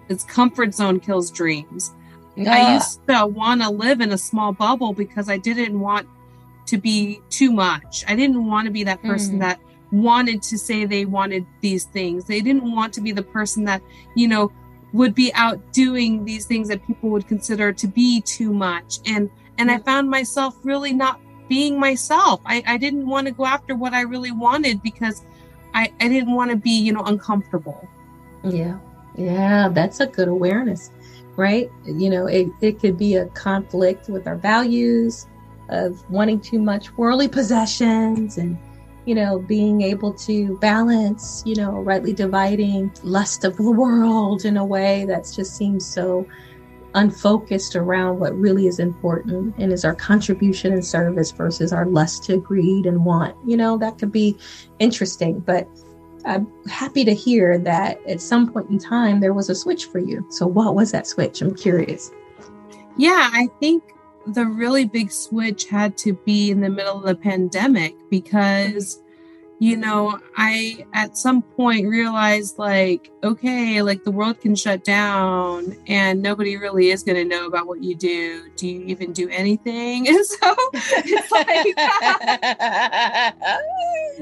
is 0.09 0.25
comfort 0.25 0.75
zone 0.75 1.01
kills 1.01 1.31
dreams. 1.31 1.93
I 2.37 2.75
used 2.75 3.07
to 3.09 3.27
want 3.27 3.61
to 3.61 3.71
live 3.71 4.01
in 4.01 4.13
a 4.13 4.19
small 4.19 4.53
bubble 4.53 4.95
because 4.95 5.29
I 5.29 5.37
didn't 5.37 5.79
want 5.79 6.09
to 6.67 6.79
be 6.79 7.21
too 7.29 7.53
much. 7.53 8.05
I 8.09 8.17
didn't 8.17 8.47
want 8.47 8.67
to 8.67 8.73
be 8.73 8.85
that 8.85 9.03
person 9.03 9.37
mm. 9.37 9.41
that 9.41 9.61
wanted 9.91 10.43
to 10.43 10.57
say 10.57 10.87
they 10.87 11.05
wanted 11.05 11.45
these 11.61 11.85
things. 11.85 12.25
They 12.25 12.41
didn't 12.41 12.73
want 12.75 12.95
to 12.95 13.03
be 13.03 13.13
the 13.13 13.23
person 13.23 13.65
that, 13.65 13.83
you 14.17 14.27
know, 14.29 14.51
would 14.93 15.15
be 15.15 15.33
out 15.35 15.61
doing 15.73 16.25
these 16.25 16.45
things 16.47 16.69
that 16.69 16.87
people 16.87 17.11
would 17.11 17.27
consider 17.27 17.73
to 17.73 17.87
be 17.87 18.21
too 18.21 18.53
much. 18.53 18.99
And 19.07 19.31
and 19.59 19.71
I 19.71 19.79
found 19.79 20.09
myself 20.11 20.57
really 20.65 20.93
not 20.93 21.21
being 21.49 21.79
myself. 21.79 22.41
I, 22.47 22.63
I 22.67 22.77
didn't 22.79 23.07
want 23.07 23.27
to 23.27 23.33
go 23.33 23.45
after 23.45 23.75
what 23.75 23.93
I 23.93 24.03
really 24.03 24.33
wanted 24.33 24.83
because 24.83 25.25
I, 25.75 25.93
I 26.01 26.09
didn't 26.09 26.35
want 26.35 26.51
to 26.51 26.57
be, 26.57 26.71
you 26.71 26.93
know, 26.93 27.03
uncomfortable. 27.03 27.87
Yeah. 28.43 28.79
Yeah, 29.17 29.69
that's 29.69 30.01
a 30.01 30.07
good 30.07 30.29
awareness, 30.29 30.91
right? 31.37 31.71
You 31.85 32.09
know, 32.09 32.27
it, 32.27 32.49
it 32.63 32.81
could 32.81 32.97
be 32.97 33.17
a 33.17 33.27
conflict 33.27 34.09
with 34.09 34.27
our 34.27 34.37
values 34.37 35.27
of 35.69 36.09
wanting 36.11 36.41
too 36.41 36.59
much 36.59 36.97
worldly 36.97 37.29
possessions 37.29 38.39
and 38.39 38.57
you 39.05 39.15
know, 39.15 39.39
being 39.39 39.83
able 39.83 40.13
to 40.13 40.57
balance, 40.59 41.43
you 41.45 41.55
know, 41.57 41.73
rightly 41.73 42.13
dividing 42.13 42.93
lust 43.03 43.45
of 43.45 43.57
the 43.57 43.71
world 43.71 44.45
in 44.45 44.57
a 44.57 44.65
way 44.65 45.05
that 45.07 45.31
just 45.35 45.57
seems 45.57 45.85
so 45.85 46.27
unfocused 46.95 47.75
around 47.75 48.19
what 48.19 48.37
really 48.37 48.67
is 48.67 48.79
important 48.79 49.55
and 49.59 49.73
is 49.73 49.85
our 49.85 49.95
contribution 49.95 50.73
and 50.73 50.85
service 50.85 51.31
versus 51.31 51.73
our 51.73 51.87
lust 51.87 52.25
to 52.25 52.39
greed 52.39 52.87
and 52.87 53.05
want. 53.05 53.37
You 53.47 53.57
know, 53.57 53.79
that 53.79 53.99
could 53.99 54.13
be 54.13 54.37
interesting, 54.79 55.41
but 55.41 55.67
I'm 56.25 56.47
happy 56.69 57.05
to 57.05 57.15
hear 57.15 57.59
that 57.59 57.99
at 58.09 58.21
some 58.21 58.53
point 58.53 58.71
in 58.71 58.79
time 58.79 59.21
there 59.21 59.35
was 59.35 59.49
a 59.49 59.55
switch 59.55 59.87
for 59.87 59.99
you. 59.99 60.25
So, 60.31 60.47
what 60.47 60.75
was 60.75 60.93
that 60.93 61.07
switch? 61.07 61.43
I'm 61.43 61.55
curious. 61.55 62.13
Yeah, 62.97 63.31
I 63.33 63.49
think 63.59 63.83
the 64.27 64.47
really 64.47 64.85
big 64.85 65.11
switch 65.11 65.67
had 65.67 65.97
to 65.99 66.13
be 66.13 66.51
in 66.51 66.61
the 66.61 66.71
middle 66.71 66.99
of 66.99 67.05
the 67.05 67.15
pandemic 67.15 67.95
because 68.11 69.03
you 69.63 69.77
know 69.77 70.19
i 70.37 70.85
at 70.93 71.17
some 71.17 71.41
point 71.41 71.87
realized 71.87 72.59
like 72.59 73.13
okay 73.23 73.81
like 73.81 74.03
the 74.03 74.11
world 74.11 74.41
can 74.41 74.57
shut 74.57 74.83
down 74.83 75.77
and 75.87 76.21
nobody 76.21 76.57
really 76.57 76.91
is 76.91 77.05
going 77.05 77.17
to 77.17 77.25
know 77.25 77.47
about 77.47 77.69
what 77.69 77.81
you 77.81 77.95
do. 77.95 78.51
Do 78.57 78.67
you 78.67 78.85
even 78.87 79.13
do 79.13 79.29
anything? 79.29 80.07
And 80.13 80.27
so 80.27 80.57
it's 80.75 81.31
like 81.31 81.67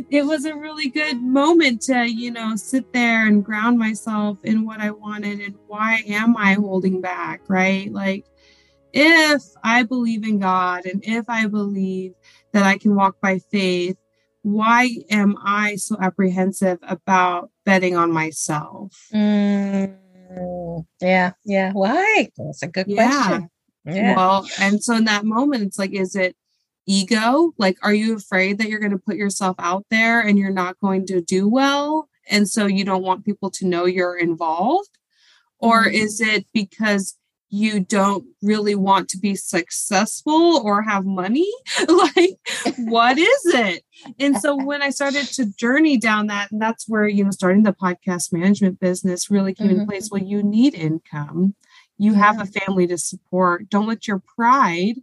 it 0.10 0.24
was 0.26 0.44
a 0.44 0.54
really 0.54 0.88
good 0.88 1.22
moment 1.22 1.80
to 1.82 2.06
you 2.06 2.30
know 2.30 2.54
sit 2.56 2.92
there 2.92 3.26
and 3.26 3.44
ground 3.44 3.78
myself 3.78 4.38
in 4.44 4.64
what 4.64 4.80
i 4.80 4.90
wanted 4.90 5.40
and 5.40 5.54
why 5.66 6.02
am 6.06 6.36
i 6.36 6.54
holding 6.54 7.00
back 7.00 7.40
right? 7.48 7.92
Like 7.92 8.26
if 8.92 9.42
I 9.62 9.82
believe 9.82 10.24
in 10.24 10.38
God 10.38 10.86
and 10.86 11.02
if 11.04 11.28
I 11.28 11.46
believe 11.46 12.12
that 12.52 12.64
I 12.64 12.78
can 12.78 12.94
walk 12.94 13.20
by 13.20 13.38
faith, 13.38 13.96
why 14.42 14.96
am 15.10 15.36
I 15.44 15.76
so 15.76 15.96
apprehensive 16.00 16.78
about 16.82 17.50
betting 17.64 17.96
on 17.96 18.12
myself? 18.12 18.96
Mm, 19.12 19.96
yeah, 21.00 21.32
yeah. 21.44 21.72
Why? 21.72 22.30
That's 22.36 22.62
a 22.62 22.68
good 22.68 22.86
yeah. 22.88 23.10
question. 23.10 23.50
Yeah. 23.84 24.16
Well, 24.16 24.46
and 24.60 24.82
so 24.82 24.96
in 24.96 25.04
that 25.04 25.24
moment, 25.24 25.64
it's 25.64 25.78
like, 25.78 25.92
is 25.92 26.14
it 26.14 26.36
ego? 26.86 27.52
Like, 27.58 27.78
are 27.82 27.94
you 27.94 28.16
afraid 28.16 28.58
that 28.58 28.68
you're 28.68 28.80
going 28.80 28.92
to 28.92 28.98
put 28.98 29.16
yourself 29.16 29.56
out 29.58 29.84
there 29.90 30.20
and 30.20 30.38
you're 30.38 30.50
not 30.50 30.78
going 30.80 31.06
to 31.06 31.20
do 31.20 31.48
well? 31.48 32.08
And 32.28 32.48
so 32.48 32.66
you 32.66 32.84
don't 32.84 33.02
want 33.02 33.24
people 33.24 33.50
to 33.52 33.66
know 33.66 33.86
you're 33.86 34.16
involved? 34.16 34.98
Or 35.58 35.84
mm-hmm. 35.84 35.94
is 35.94 36.20
it 36.20 36.46
because 36.54 37.16
you 37.50 37.80
don't 37.80 38.24
really 38.42 38.76
want 38.76 39.08
to 39.08 39.18
be 39.18 39.34
successful 39.34 40.62
or 40.64 40.82
have 40.82 41.04
money? 41.04 41.50
Like 41.88 42.38
what 42.78 43.18
is 43.18 43.46
it? 43.46 43.84
And 44.18 44.36
so 44.38 44.56
when 44.64 44.82
i 44.82 44.90
started 44.90 45.26
to 45.26 45.52
journey 45.56 45.96
down 45.96 46.28
that 46.28 46.50
and 46.50 46.62
that's 46.62 46.88
where 46.88 47.06
you 47.06 47.24
know 47.24 47.30
starting 47.30 47.62
the 47.62 47.72
podcast 47.72 48.32
management 48.32 48.80
business 48.80 49.30
really 49.30 49.54
came 49.54 49.68
mm-hmm. 49.68 49.80
in 49.80 49.86
place. 49.86 50.08
Well 50.10 50.22
you 50.22 50.42
need 50.42 50.74
income. 50.74 51.54
You 51.98 52.12
yeah. 52.12 52.18
have 52.18 52.40
a 52.40 52.46
family 52.46 52.86
to 52.86 52.96
support. 52.96 53.68
Don't 53.68 53.88
let 53.88 54.06
your 54.06 54.22
pride 54.36 54.96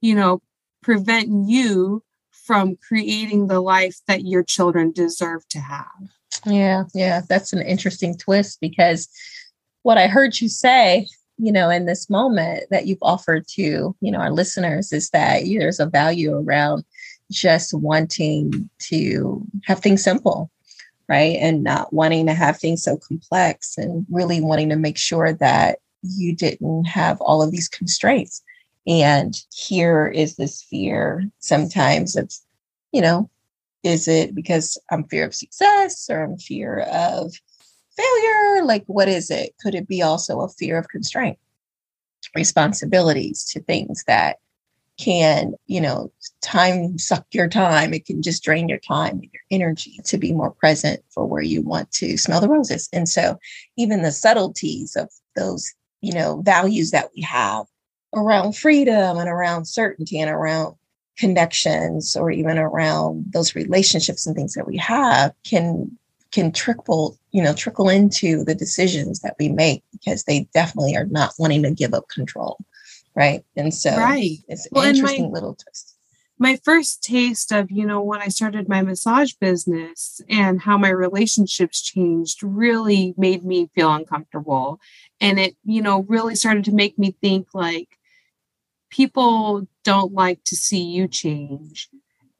you 0.00 0.14
know 0.14 0.42
prevent 0.82 1.28
you 1.48 2.02
from 2.30 2.76
creating 2.88 3.46
the 3.46 3.60
life 3.60 4.00
that 4.06 4.26
your 4.26 4.42
children 4.42 4.92
deserve 4.92 5.46
to 5.48 5.60
have. 5.60 5.86
Yeah 6.46 6.84
yeah 6.94 7.22
that's 7.28 7.52
an 7.52 7.62
interesting 7.62 8.16
twist 8.16 8.58
because 8.60 9.08
what 9.82 9.98
i 9.98 10.08
heard 10.08 10.40
you 10.40 10.48
say 10.48 11.06
you 11.38 11.52
know, 11.52 11.70
in 11.70 11.86
this 11.86 12.08
moment 12.08 12.64
that 12.70 12.86
you've 12.86 13.02
offered 13.02 13.46
to, 13.48 13.94
you 14.00 14.10
know, 14.10 14.18
our 14.18 14.30
listeners 14.30 14.92
is 14.92 15.10
that 15.10 15.42
there's 15.44 15.80
a 15.80 15.86
value 15.86 16.36
around 16.36 16.84
just 17.30 17.74
wanting 17.74 18.68
to 18.78 19.44
have 19.64 19.80
things 19.80 20.02
simple, 20.02 20.50
right? 21.08 21.36
And 21.40 21.64
not 21.64 21.92
wanting 21.92 22.26
to 22.26 22.34
have 22.34 22.58
things 22.58 22.82
so 22.82 22.96
complex 22.96 23.76
and 23.76 24.06
really 24.10 24.40
wanting 24.40 24.68
to 24.68 24.76
make 24.76 24.98
sure 24.98 25.32
that 25.32 25.78
you 26.02 26.34
didn't 26.36 26.84
have 26.84 27.20
all 27.20 27.42
of 27.42 27.50
these 27.50 27.68
constraints. 27.68 28.42
And 28.86 29.34
here 29.52 30.06
is 30.06 30.36
this 30.36 30.62
fear 30.62 31.24
sometimes 31.38 32.16
of, 32.16 32.32
you 32.92 33.00
know, 33.00 33.30
is 33.82 34.08
it 34.08 34.34
because 34.34 34.78
I'm 34.90 35.04
fear 35.04 35.24
of 35.24 35.34
success 35.34 36.08
or 36.10 36.22
I'm 36.22 36.38
fear 36.38 36.80
of 36.80 37.34
failure? 37.96 38.64
Like, 38.64 38.84
what 38.86 39.08
is 39.08 39.30
it? 39.30 39.54
Could 39.60 39.74
it 39.74 39.88
be 39.88 40.02
also 40.02 40.40
a 40.40 40.48
fear 40.48 40.78
of 40.78 40.88
constraint, 40.88 41.38
responsibilities 42.34 43.44
to 43.52 43.60
things 43.60 44.04
that 44.06 44.38
can, 44.98 45.54
you 45.66 45.80
know, 45.80 46.12
time 46.40 46.98
suck 46.98 47.26
your 47.32 47.48
time? 47.48 47.92
It 47.92 48.06
can 48.06 48.22
just 48.22 48.44
drain 48.44 48.68
your 48.68 48.78
time 48.78 49.12
and 49.12 49.30
your 49.32 49.42
energy 49.50 49.98
to 50.04 50.18
be 50.18 50.32
more 50.32 50.52
present 50.52 51.02
for 51.10 51.26
where 51.26 51.42
you 51.42 51.62
want 51.62 51.90
to 51.92 52.16
smell 52.16 52.40
the 52.40 52.48
roses. 52.48 52.88
And 52.92 53.08
so, 53.08 53.38
even 53.76 54.02
the 54.02 54.12
subtleties 54.12 54.96
of 54.96 55.10
those, 55.36 55.72
you 56.00 56.12
know, 56.12 56.42
values 56.42 56.90
that 56.92 57.10
we 57.14 57.22
have 57.22 57.66
around 58.14 58.56
freedom 58.56 59.18
and 59.18 59.28
around 59.28 59.66
certainty 59.66 60.20
and 60.20 60.30
around 60.30 60.76
connections 61.16 62.16
or 62.16 62.30
even 62.30 62.58
around 62.58 63.24
those 63.32 63.54
relationships 63.54 64.26
and 64.26 64.34
things 64.34 64.54
that 64.54 64.66
we 64.66 64.76
have 64.76 65.32
can 65.44 65.96
can 66.34 66.50
trickle, 66.50 67.16
you 67.30 67.40
know, 67.40 67.54
trickle 67.54 67.88
into 67.88 68.42
the 68.44 68.56
decisions 68.56 69.20
that 69.20 69.36
we 69.38 69.48
make 69.48 69.84
because 69.92 70.24
they 70.24 70.48
definitely 70.52 70.96
are 70.96 71.06
not 71.06 71.32
wanting 71.38 71.62
to 71.62 71.70
give 71.70 71.94
up 71.94 72.08
control. 72.08 72.58
Right. 73.14 73.44
And 73.56 73.72
so 73.72 73.96
right. 73.96 74.38
it's 74.48 74.66
well, 74.72 74.82
an 74.82 74.96
interesting 74.96 75.26
my, 75.26 75.30
little 75.30 75.54
twist. 75.54 75.96
My 76.36 76.58
first 76.64 77.04
taste 77.04 77.52
of, 77.52 77.70
you 77.70 77.86
know, 77.86 78.02
when 78.02 78.20
I 78.20 78.26
started 78.26 78.68
my 78.68 78.82
massage 78.82 79.34
business 79.34 80.20
and 80.28 80.60
how 80.60 80.76
my 80.76 80.88
relationships 80.88 81.80
changed 81.80 82.42
really 82.42 83.14
made 83.16 83.44
me 83.44 83.70
feel 83.72 83.94
uncomfortable. 83.94 84.80
And 85.20 85.38
it, 85.38 85.56
you 85.64 85.82
know, 85.82 86.02
really 86.08 86.34
started 86.34 86.64
to 86.64 86.74
make 86.74 86.98
me 86.98 87.14
think 87.22 87.54
like 87.54 87.96
people 88.90 89.68
don't 89.84 90.12
like 90.12 90.42
to 90.46 90.56
see 90.56 90.82
you 90.82 91.06
change. 91.06 91.88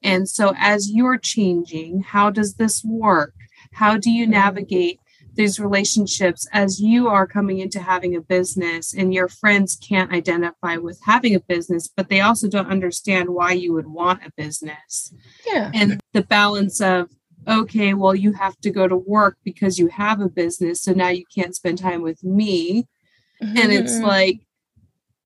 And 0.03 0.29
so 0.29 0.53
as 0.59 0.91
you're 0.91 1.19
changing, 1.19 2.03
how 2.03 2.31
does 2.31 2.55
this 2.55 2.83
work? 2.85 3.35
How 3.75 3.97
do 3.97 4.11
you 4.11 4.26
navigate 4.26 5.00
these 5.35 5.59
relationships 5.59 6.47
as 6.52 6.81
you 6.81 7.09
are 7.09 7.26
coming 7.26 7.59
into 7.59 7.81
having 7.81 8.14
a 8.14 8.21
business 8.21 8.95
and 8.95 9.12
your 9.12 9.28
friends 9.28 9.76
can't 9.76 10.12
identify 10.12 10.76
with 10.76 11.00
having 11.04 11.35
a 11.35 11.40
business, 11.40 11.88
but 11.88 12.09
they 12.09 12.21
also 12.21 12.49
don't 12.49 12.71
understand 12.71 13.28
why 13.28 13.52
you 13.52 13.73
would 13.73 13.88
want 13.88 14.25
a 14.25 14.31
business? 14.37 15.12
Yeah. 15.47 15.71
And 15.75 16.00
the 16.12 16.23
balance 16.23 16.81
of, 16.81 17.09
okay, 17.49 17.95
well, 17.95 18.14
you 18.14 18.33
have 18.33 18.57
to 18.61 18.71
go 18.71 18.87
to 18.87 18.97
work 18.97 19.37
because 19.45 19.78
you 19.78 19.88
have 19.88 20.21
a 20.21 20.28
business. 20.28 20.81
So 20.81 20.93
now 20.93 21.09
you 21.09 21.25
can't 21.35 21.54
spend 21.54 21.78
time 21.78 22.02
with 22.02 22.23
me. 22.23 22.87
Mm-hmm. 23.43 23.59
And 23.59 23.73
it's 23.73 23.95
mm-hmm. 23.95 24.07
like, 24.07 24.40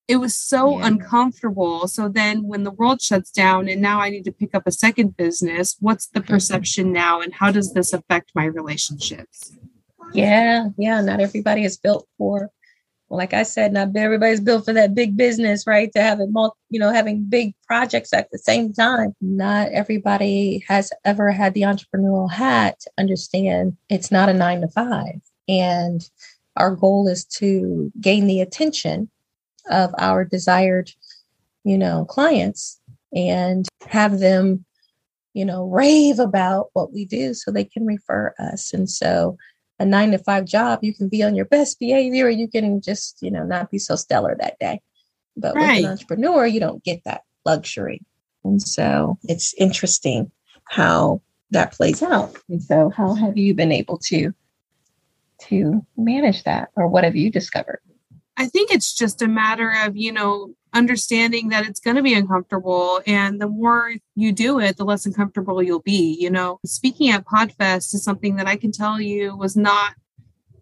it 0.08 0.16
was 0.16 0.34
so 0.34 0.78
yeah. 0.78 0.86
uncomfortable. 0.86 1.86
So 1.86 2.08
then 2.08 2.48
when 2.48 2.64
the 2.64 2.70
world 2.70 3.02
shuts 3.02 3.30
down 3.30 3.68
and 3.68 3.82
now 3.82 4.00
I 4.00 4.08
need 4.08 4.24
to 4.24 4.32
pick 4.32 4.54
up 4.54 4.66
a 4.66 4.72
second 4.72 5.16
business, 5.16 5.76
what's 5.80 6.06
the 6.06 6.20
mm-hmm. 6.20 6.32
perception 6.32 6.92
now 6.92 7.20
and 7.20 7.32
how 7.34 7.52
does 7.52 7.74
this 7.74 7.92
affect 7.92 8.32
my 8.34 8.46
relationships? 8.46 9.56
Yeah, 10.14 10.68
yeah, 10.78 11.02
not 11.02 11.20
everybody 11.20 11.64
is 11.64 11.76
built 11.76 12.08
for 12.16 12.50
like 13.10 13.32
I 13.32 13.42
said, 13.42 13.72
not 13.72 13.96
everybody's 13.96 14.40
built 14.40 14.66
for 14.66 14.72
that 14.74 14.94
big 14.94 15.16
business, 15.16 15.66
right? 15.66 15.90
To 15.92 16.02
have 16.02 16.20
it, 16.20 16.28
you 16.68 16.78
know, 16.78 16.92
having 16.92 17.24
big 17.24 17.54
projects 17.66 18.12
at 18.12 18.30
the 18.30 18.38
same 18.38 18.72
time. 18.72 19.14
Not 19.20 19.70
everybody 19.72 20.64
has 20.68 20.92
ever 21.04 21.32
had 21.32 21.54
the 21.54 21.62
entrepreneurial 21.62 22.30
hat 22.30 22.80
to 22.80 22.90
understand 22.98 23.76
it's 23.88 24.10
not 24.10 24.28
a 24.28 24.34
nine 24.34 24.60
to 24.60 24.68
five. 24.68 25.20
And 25.48 26.02
our 26.56 26.74
goal 26.74 27.08
is 27.08 27.24
to 27.24 27.90
gain 28.00 28.26
the 28.26 28.40
attention 28.40 29.10
of 29.70 29.94
our 29.98 30.24
desired, 30.24 30.90
you 31.64 31.78
know, 31.78 32.04
clients 32.04 32.80
and 33.14 33.66
have 33.86 34.18
them, 34.18 34.64
you 35.34 35.44
know, 35.44 35.66
rave 35.68 36.18
about 36.18 36.70
what 36.72 36.92
we 36.92 37.04
do 37.04 37.34
so 37.34 37.50
they 37.50 37.64
can 37.64 37.86
refer 37.86 38.34
us. 38.38 38.72
And 38.72 38.88
so 38.88 39.36
a 39.78 39.84
nine 39.84 40.10
to 40.10 40.18
five 40.18 40.44
job, 40.44 40.80
you 40.82 40.94
can 40.94 41.08
be 41.08 41.22
on 41.22 41.34
your 41.34 41.44
best 41.44 41.78
behavior 41.78 42.26
or 42.26 42.30
you 42.30 42.48
can 42.48 42.80
just, 42.80 43.18
you 43.22 43.30
know, 43.30 43.44
not 43.44 43.70
be 43.70 43.78
so 43.78 43.96
stellar 43.96 44.36
that 44.40 44.58
day. 44.58 44.80
But 45.36 45.54
right. 45.54 45.76
with 45.76 45.84
an 45.84 45.90
entrepreneur, 45.92 46.46
you 46.46 46.60
don't 46.60 46.82
get 46.82 47.02
that 47.04 47.22
luxury. 47.44 48.02
And 48.44 48.60
so 48.60 49.18
it's 49.24 49.54
interesting 49.54 50.30
how 50.64 51.22
that 51.50 51.72
plays 51.72 52.02
out. 52.02 52.36
And 52.48 52.62
so 52.62 52.90
how 52.90 53.14
have 53.14 53.36
you 53.36 53.54
been 53.54 53.72
able 53.72 53.98
to 53.98 54.34
to 55.42 55.86
manage 55.96 56.42
that 56.42 56.68
or 56.74 56.88
what 56.88 57.04
have 57.04 57.14
you 57.14 57.30
discovered? 57.30 57.80
I 58.38 58.46
think 58.46 58.70
it's 58.70 58.94
just 58.94 59.20
a 59.20 59.26
matter 59.26 59.74
of, 59.84 59.96
you 59.96 60.12
know, 60.12 60.54
understanding 60.72 61.48
that 61.48 61.66
it's 61.66 61.80
going 61.80 61.96
to 61.96 62.02
be 62.02 62.14
uncomfortable. 62.14 63.00
And 63.04 63.40
the 63.40 63.48
more 63.48 63.92
you 64.14 64.30
do 64.30 64.60
it, 64.60 64.76
the 64.76 64.84
less 64.84 65.06
uncomfortable 65.06 65.60
you'll 65.60 65.80
be. 65.80 66.16
You 66.20 66.30
know, 66.30 66.60
speaking 66.64 67.10
at 67.10 67.26
PodFest 67.26 67.94
is 67.94 68.04
something 68.04 68.36
that 68.36 68.46
I 68.46 68.54
can 68.54 68.70
tell 68.70 69.00
you 69.00 69.36
was 69.36 69.56
not 69.56 69.94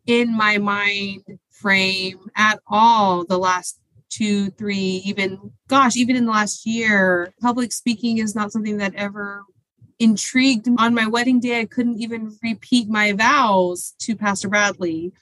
in 0.06 0.35
my 0.35 0.56
mind 0.56 1.23
frame 1.50 2.18
at 2.35 2.61
all 2.66 3.26
the 3.26 3.38
last 3.38 3.78
two, 4.09 4.49
three, 4.50 5.02
even, 5.04 5.52
gosh, 5.68 5.97
even 5.97 6.16
in 6.16 6.25
the 6.25 6.33
last 6.33 6.64
year. 6.64 7.35
Public 7.42 7.73
speaking 7.73 8.16
is 8.18 8.35
not 8.35 8.52
something 8.52 8.78
that 8.78 8.95
ever 8.95 9.45
intrigued 9.99 10.68
on 10.78 10.95
my 10.95 11.06
wedding 11.06 11.40
day. 11.40 11.61
I 11.61 11.66
couldn't 11.66 12.00
even 12.00 12.38
repeat 12.42 12.88
my 12.88 13.12
vows 13.12 13.95
to 14.00 14.16
Pastor 14.16 14.49
Bradley 14.49 15.12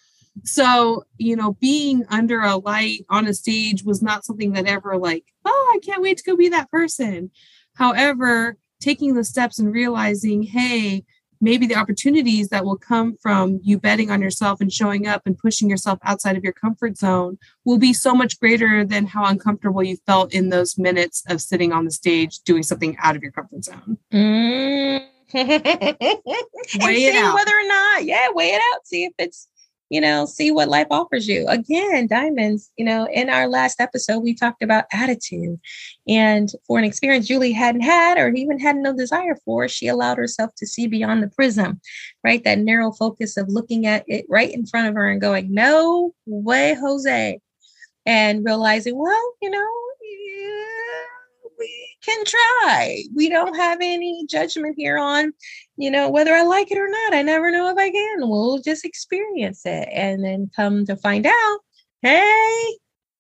so 0.43 1.05
you 1.17 1.37
know 1.37 1.53
being 1.61 2.05
under 2.09 2.41
a 2.41 2.57
light 2.57 3.05
on 3.09 3.26
a 3.26 3.35
stage 3.35 3.85
was 3.85 4.03
not 4.03 4.25
something 4.25 4.53
that 4.53 4.67
ever 4.67 4.97
like 4.99 5.25
oh 5.45 5.73
i 5.75 5.79
can't 5.85 6.03
wait 6.03 6.17
to 6.19 6.25
go 6.25 6.37
be 6.37 6.49
that 6.49 6.71
person. 6.71 7.31
However 7.75 8.57
taking 8.81 9.14
the 9.14 9.25
steps 9.25 9.59
and 9.59 9.73
realizing 9.73 10.43
hey 10.43 11.05
maybe 11.41 11.67
the 11.67 11.75
opportunities 11.75 12.49
that 12.49 12.64
will 12.64 12.76
come 12.76 13.17
from 13.21 13.61
you 13.62 13.79
betting 13.79 14.11
on 14.11 14.23
yourself 14.23 14.61
and 14.61 14.73
showing 14.73 15.07
up 15.07 15.23
and 15.26 15.38
pushing 15.38 15.69
yourself 15.69 15.99
outside 16.03 16.37
of 16.37 16.43
your 16.43 16.53
comfort 16.53 16.97
zone 16.97 17.38
will 17.64 17.79
be 17.79 17.93
so 17.93 18.14
much 18.14 18.41
greater 18.41 18.85
than 18.85 19.07
how 19.07 19.25
uncomfortable 19.26 19.83
you 19.83 19.97
felt 20.07 20.33
in 20.33 20.49
those 20.49 20.79
minutes 20.79 21.23
of 21.29 21.41
sitting 21.41 21.73
on 21.73 21.85
the 21.85 21.91
stage 21.91 22.38
doing 22.41 22.62
something 22.62 22.97
out 23.03 23.14
of 23.14 23.23
your 23.23 23.33
comfort 23.33 23.64
zone. 23.64 23.99
Mm. 24.12 25.07
weigh 25.35 27.05
it 27.07 27.17
out. 27.17 27.35
whether 27.35 27.50
or 27.50 27.67
not 27.67 28.05
yeah 28.05 28.29
weigh 28.35 28.50
it 28.50 28.62
out 28.73 28.87
see 28.87 29.05
if 29.05 29.12
it's 29.19 29.49
you 29.94 30.00
know, 30.00 30.26
see 30.26 30.50
what 30.50 30.68
life 30.68 30.88
offers 30.90 31.28
you. 31.28 31.46
Again, 31.46 32.08
diamonds, 32.08 32.68
you 32.76 32.84
know, 32.84 33.06
in 33.12 33.30
our 33.30 33.46
last 33.46 33.80
episode, 33.80 34.18
we 34.18 34.34
talked 34.34 34.60
about 34.60 34.86
attitude. 34.92 35.60
And 36.08 36.48
for 36.66 36.78
an 36.78 36.84
experience 36.84 37.28
Julie 37.28 37.52
hadn't 37.52 37.82
had 37.82 38.18
or 38.18 38.30
even 38.30 38.58
had 38.58 38.74
no 38.74 38.92
desire 38.92 39.36
for, 39.44 39.68
she 39.68 39.86
allowed 39.86 40.18
herself 40.18 40.50
to 40.56 40.66
see 40.66 40.88
beyond 40.88 41.22
the 41.22 41.28
prism, 41.28 41.80
right? 42.24 42.42
That 42.42 42.58
narrow 42.58 42.90
focus 42.90 43.36
of 43.36 43.48
looking 43.48 43.86
at 43.86 44.02
it 44.08 44.26
right 44.28 44.52
in 44.52 44.66
front 44.66 44.88
of 44.88 44.94
her 44.94 45.08
and 45.08 45.20
going, 45.20 45.54
no 45.54 46.12
way, 46.26 46.74
Jose. 46.74 47.38
And 48.04 48.44
realizing, 48.44 48.98
well, 48.98 49.32
you 49.40 49.48
know, 49.48 49.84
can 52.04 52.25
try. 52.25 53.02
We 53.14 53.28
don't 53.28 53.54
have 53.56 53.78
any 53.80 54.26
judgment 54.26 54.75
here 54.76 54.99
on, 54.99 55.32
you 55.76 55.90
know, 55.90 56.11
whether 56.11 56.34
I 56.34 56.42
like 56.42 56.70
it 56.70 56.78
or 56.78 56.88
not. 56.88 57.14
I 57.14 57.23
never 57.23 57.50
know 57.50 57.68
if 57.70 57.78
I 57.78 57.90
can. 57.90 58.28
We'll 58.28 58.58
just 58.58 58.84
experience 58.84 59.62
it 59.64 59.88
and 59.92 60.25
then 60.25 60.50
come 60.54 60.84
to 60.87 60.96
find 60.96 61.26
out, 61.26 61.58
hey, 62.02 62.76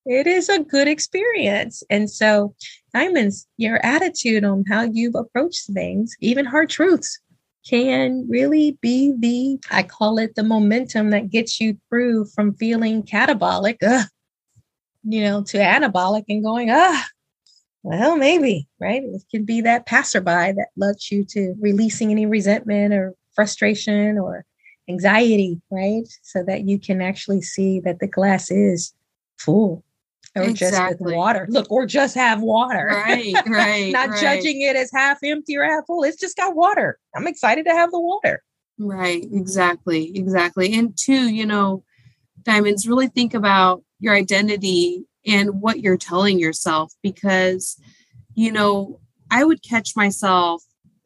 it 0.06 0.26
is 0.26 0.48
a 0.48 0.60
good 0.60 0.88
experience. 0.88 1.82
And 1.88 2.10
so, 2.10 2.54
diamonds, 2.92 3.46
your 3.56 3.84
attitude 3.84 4.44
on 4.44 4.64
how 4.68 4.82
you've 4.82 5.14
approached 5.14 5.66
things, 5.72 6.14
even 6.20 6.44
hard 6.44 6.68
truths, 6.68 7.18
can 7.66 8.28
really 8.28 8.76
be 8.82 9.14
the, 9.18 9.58
I 9.70 9.82
call 9.84 10.18
it 10.18 10.34
the 10.34 10.42
momentum 10.42 11.10
that 11.10 11.30
gets 11.30 11.60
you 11.60 11.78
through 11.88 12.26
from 12.26 12.54
feeling 12.54 13.02
catabolic, 13.02 13.78
ugh, 13.82 14.06
you 15.04 15.22
know, 15.22 15.42
to 15.44 15.58
anabolic 15.58 16.24
and 16.28 16.44
going, 16.44 16.70
ah, 16.70 17.06
well, 17.84 18.16
maybe, 18.16 18.66
right? 18.80 19.02
It 19.04 19.22
can 19.30 19.44
be 19.44 19.60
that 19.60 19.84
passerby 19.84 20.24
that 20.52 20.68
lets 20.74 21.12
you 21.12 21.22
to 21.26 21.54
releasing 21.60 22.10
any 22.10 22.24
resentment 22.24 22.94
or 22.94 23.14
frustration 23.34 24.18
or 24.18 24.46
anxiety, 24.88 25.60
right? 25.70 26.08
So 26.22 26.42
that 26.44 26.66
you 26.66 26.78
can 26.78 27.02
actually 27.02 27.42
see 27.42 27.80
that 27.80 27.98
the 28.00 28.06
glass 28.06 28.50
is 28.50 28.94
full 29.36 29.84
or 30.34 30.44
exactly. 30.44 30.92
just 30.92 31.00
with 31.02 31.14
water. 31.14 31.46
Look, 31.50 31.70
or 31.70 31.84
just 31.84 32.14
have 32.14 32.40
water. 32.40 32.86
Right, 32.90 33.34
right. 33.46 33.92
Not 33.92 34.08
right. 34.08 34.20
judging 34.20 34.62
it 34.62 34.76
as 34.76 34.90
half 34.90 35.18
empty 35.22 35.54
or 35.56 35.64
half 35.64 35.84
full. 35.86 36.04
It's 36.04 36.18
just 36.18 36.38
got 36.38 36.56
water. 36.56 36.98
I'm 37.14 37.26
excited 37.26 37.66
to 37.66 37.72
have 37.72 37.90
the 37.90 38.00
water. 38.00 38.42
Right, 38.78 39.22
exactly, 39.30 40.10
exactly. 40.16 40.74
And 40.74 40.96
two, 40.96 41.28
you 41.28 41.44
know, 41.44 41.84
diamonds, 42.42 42.88
really 42.88 43.08
think 43.08 43.34
about 43.34 43.84
your 44.00 44.14
identity 44.14 45.04
and 45.26 45.60
what 45.60 45.80
you're 45.80 45.96
telling 45.96 46.38
yourself 46.38 46.92
because 47.02 47.78
you 48.34 48.50
know 48.50 49.00
i 49.30 49.44
would 49.44 49.62
catch 49.62 49.96
myself 49.96 50.64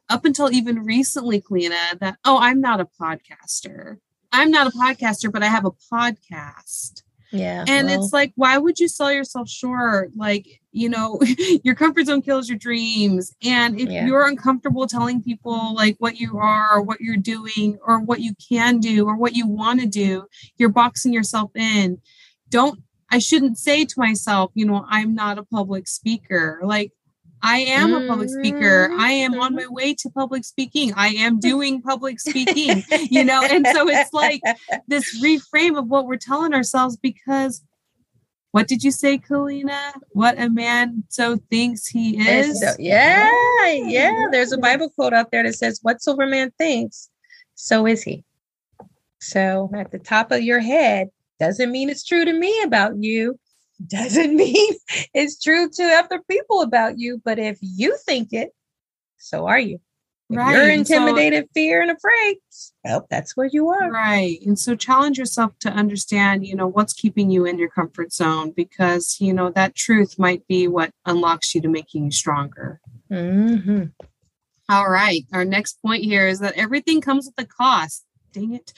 up 0.08 0.24
until 0.24 0.52
even 0.52 0.84
recently 0.84 1.40
Kalina 1.40 1.98
that 2.00 2.18
oh 2.24 2.38
i'm 2.38 2.60
not 2.60 2.80
a 2.80 2.88
podcaster 3.00 3.98
i'm 4.32 4.50
not 4.50 4.66
a 4.66 4.76
podcaster 4.76 5.32
but 5.32 5.42
i 5.42 5.46
have 5.46 5.64
a 5.64 5.72
podcast 5.92 7.02
yeah 7.30 7.64
and 7.68 7.88
well. 7.88 8.02
it's 8.02 8.12
like 8.12 8.32
why 8.36 8.56
would 8.56 8.78
you 8.78 8.88
sell 8.88 9.12
yourself 9.12 9.48
short 9.48 10.10
like 10.16 10.60
you 10.72 10.88
know 10.88 11.20
your 11.62 11.74
comfort 11.74 12.06
zone 12.06 12.22
kills 12.22 12.48
your 12.48 12.58
dreams 12.58 13.34
and 13.42 13.78
if 13.78 13.88
yeah. 13.88 14.06
you're 14.06 14.26
uncomfortable 14.26 14.86
telling 14.86 15.22
people 15.22 15.74
like 15.74 15.96
what 15.98 16.18
you 16.18 16.38
are 16.38 16.76
or 16.76 16.82
what 16.82 17.00
you're 17.00 17.16
doing 17.16 17.78
or 17.84 18.00
what 18.00 18.20
you 18.20 18.32
can 18.48 18.78
do 18.78 19.06
or 19.06 19.16
what 19.16 19.36
you 19.36 19.46
want 19.46 19.80
to 19.80 19.86
do 19.86 20.24
you're 20.56 20.70
boxing 20.70 21.12
yourself 21.12 21.50
in 21.54 21.98
don't 22.48 22.80
I 23.10 23.18
shouldn't 23.18 23.58
say 23.58 23.84
to 23.84 23.94
myself, 23.96 24.50
you 24.54 24.66
know, 24.66 24.84
I'm 24.88 25.14
not 25.14 25.38
a 25.38 25.44
public 25.44 25.88
speaker. 25.88 26.60
Like, 26.62 26.92
I 27.42 27.58
am 27.58 27.94
a 27.94 28.06
public 28.06 28.30
speaker. 28.30 28.88
Mm-hmm. 28.88 29.00
I 29.00 29.10
am 29.10 29.40
on 29.40 29.54
my 29.54 29.62
mm-hmm. 29.62 29.74
way 29.74 29.94
to 29.94 30.10
public 30.10 30.44
speaking. 30.44 30.92
I 30.94 31.08
am 31.08 31.38
doing 31.40 31.80
public 31.82 32.20
speaking, 32.20 32.82
you 33.10 33.24
know? 33.24 33.42
And 33.42 33.66
so 33.66 33.88
it's 33.88 34.12
like 34.12 34.42
this 34.88 35.22
reframe 35.22 35.78
of 35.78 35.88
what 35.88 36.06
we're 36.06 36.16
telling 36.16 36.52
ourselves 36.52 36.96
because 36.96 37.62
what 38.50 38.66
did 38.66 38.82
you 38.82 38.90
say, 38.90 39.18
Kalina? 39.18 39.92
What 40.10 40.40
a 40.40 40.48
man 40.48 41.04
so 41.08 41.38
thinks 41.50 41.86
he 41.86 42.18
is. 42.18 42.60
So, 42.60 42.72
yeah, 42.78 43.30
yeah. 43.66 44.26
There's 44.32 44.52
a 44.52 44.58
Bible 44.58 44.90
quote 44.90 45.12
out 45.12 45.30
there 45.30 45.42
that 45.42 45.54
says, 45.54 45.80
Whatsoever 45.82 46.26
man 46.26 46.50
thinks, 46.58 47.10
so 47.54 47.86
is 47.86 48.02
he. 48.02 48.24
So 49.20 49.70
at 49.74 49.90
the 49.90 49.98
top 49.98 50.32
of 50.32 50.42
your 50.42 50.60
head, 50.60 51.08
doesn't 51.38 51.70
mean 51.70 51.90
it's 51.90 52.04
true 52.04 52.24
to 52.24 52.32
me 52.32 52.62
about 52.62 53.02
you. 53.02 53.38
Doesn't 53.86 54.36
mean 54.36 54.74
it's 55.14 55.40
true 55.40 55.68
to 55.70 55.82
other 55.82 56.20
people 56.30 56.62
about 56.62 56.98
you. 56.98 57.20
But 57.24 57.38
if 57.38 57.58
you 57.60 57.96
think 58.04 58.32
it, 58.32 58.50
so 59.18 59.46
are 59.46 59.58
you. 59.58 59.80
If 60.30 60.36
right. 60.36 60.52
you're 60.52 60.70
intimidated, 60.70 61.44
so, 61.44 61.50
fear, 61.54 61.80
and 61.80 61.90
afraid, 61.90 62.36
well, 62.84 63.06
that's 63.08 63.34
where 63.34 63.48
you 63.50 63.70
are. 63.70 63.90
Right. 63.90 64.38
And 64.44 64.58
so 64.58 64.74
challenge 64.74 65.16
yourself 65.16 65.58
to 65.60 65.70
understand, 65.70 66.46
you 66.46 66.54
know, 66.54 66.66
what's 66.66 66.92
keeping 66.92 67.30
you 67.30 67.46
in 67.46 67.58
your 67.58 67.70
comfort 67.70 68.12
zone 68.12 68.52
because, 68.54 69.16
you 69.20 69.32
know, 69.32 69.48
that 69.50 69.74
truth 69.74 70.18
might 70.18 70.46
be 70.46 70.68
what 70.68 70.92
unlocks 71.06 71.54
you 71.54 71.62
to 71.62 71.68
making 71.68 72.04
you 72.04 72.10
stronger. 72.10 72.78
Mm-hmm. 73.10 73.84
All 74.68 74.90
right. 74.90 75.24
Our 75.32 75.46
next 75.46 75.80
point 75.80 76.04
here 76.04 76.28
is 76.28 76.40
that 76.40 76.58
everything 76.58 77.00
comes 77.00 77.24
with 77.24 77.42
a 77.42 77.48
cost 77.48 78.04
dang 78.32 78.54
it. 78.54 78.72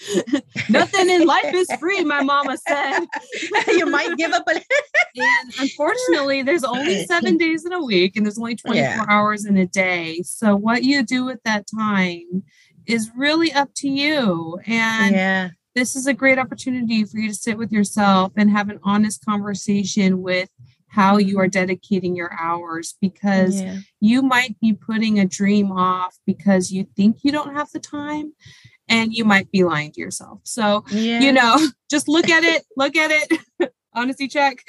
Nothing 0.69 1.11
in 1.11 1.27
life 1.27 1.53
is 1.55 1.69
free, 1.79 2.05
my 2.05 2.23
mama 2.23 2.57
said. 2.57 3.07
you 3.69 3.87
might 3.87 4.17
give 4.17 4.33
up. 4.33 4.45
A- 4.49 4.55
and 5.17 5.55
unfortunately, 5.59 6.43
there's 6.43 6.65
only 6.65 7.05
seven 7.05 7.37
days 7.37 7.65
in 7.65 7.73
a 7.73 7.83
week 7.85 8.17
and 8.17 8.25
there's 8.25 8.39
only 8.39 8.57
24 8.57 8.77
yeah. 8.77 9.05
hours 9.09 9.45
in 9.45 9.57
a 9.57 9.67
day. 9.67 10.23
So, 10.23 10.57
what 10.57 10.85
you 10.85 11.03
do 11.03 11.25
with 11.25 11.43
that 11.45 11.67
time 11.67 12.45
is 12.87 13.11
really 13.17 13.53
up 13.53 13.71
to 13.77 13.89
you. 13.89 14.59
And 14.67 15.15
yeah. 15.15 15.49
this 15.75 15.97
is 15.97 16.07
a 16.07 16.15
great 16.15 16.39
opportunity 16.39 17.05
for 17.05 17.19
you 17.19 17.29
to 17.29 17.35
sit 17.35 17.59
with 17.59 17.73
yourself 17.73 18.33
and 18.37 18.51
have 18.51 18.69
an 18.69 18.81
honest 18.83 19.25
conversation 19.25 20.23
with 20.23 20.49
how 20.91 21.19
you 21.19 21.39
are 21.39 21.47
dedicating 21.47 22.17
your 22.17 22.33
hours 22.39 22.97
because 23.01 23.63
yeah. 23.63 23.79
you 24.01 24.23
might 24.23 24.59
be 24.61 24.73
putting 24.73 25.21
a 25.21 25.25
dream 25.25 25.71
off 25.71 26.19
because 26.27 26.73
you 26.73 26.85
think 26.97 27.19
you 27.23 27.31
don't 27.31 27.55
have 27.55 27.71
the 27.71 27.79
time 27.79 28.33
and 28.91 29.15
you 29.15 29.25
might 29.25 29.51
be 29.51 29.65
lying 29.65 29.93
to 29.93 30.01
yourself. 30.01 30.41
So, 30.45 30.85
yeah. 30.91 31.21
you 31.21 31.33
know, 31.33 31.57
just 31.91 32.09
look 32.09 32.29
at 32.29 32.45
it, 32.45 32.65
look 32.77 32.97
at 32.97 33.11
it 33.11 33.73
Honesty 33.95 34.29
check. 34.29 34.65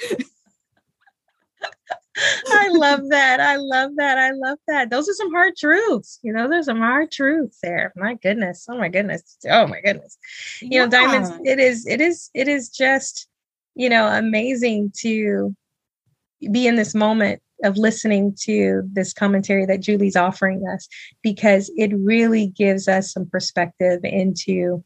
I 2.48 2.68
love 2.68 3.08
that. 3.08 3.40
I 3.40 3.56
love 3.56 3.92
that. 3.96 4.18
I 4.18 4.32
love 4.32 4.58
that. 4.68 4.90
Those 4.90 5.08
are 5.08 5.14
some 5.14 5.32
hard 5.32 5.56
truths. 5.56 6.18
You 6.22 6.32
know, 6.32 6.48
there's 6.48 6.66
some 6.66 6.80
hard 6.80 7.10
truths 7.10 7.58
there. 7.62 7.92
My 7.96 8.14
goodness. 8.14 8.66
Oh 8.68 8.76
my 8.76 8.88
goodness. 8.88 9.38
Oh 9.48 9.66
my 9.66 9.80
goodness. 9.80 10.18
You 10.60 10.68
yeah. 10.72 10.84
know, 10.84 10.90
diamonds, 10.90 11.30
it 11.44 11.58
is, 11.58 11.86
it 11.86 12.00
is, 12.00 12.30
it 12.34 12.48
is 12.48 12.68
just, 12.68 13.28
you 13.74 13.88
know, 13.88 14.08
amazing 14.08 14.92
to 14.98 15.56
be 16.50 16.66
in 16.66 16.76
this 16.76 16.94
moment 16.94 17.40
of 17.62 17.76
listening 17.76 18.34
to 18.40 18.82
this 18.92 19.12
commentary 19.12 19.66
that 19.66 19.80
Julie's 19.80 20.16
offering 20.16 20.66
us 20.66 20.88
because 21.22 21.70
it 21.76 21.92
really 21.94 22.48
gives 22.48 22.88
us 22.88 23.12
some 23.12 23.26
perspective 23.26 24.00
into 24.04 24.84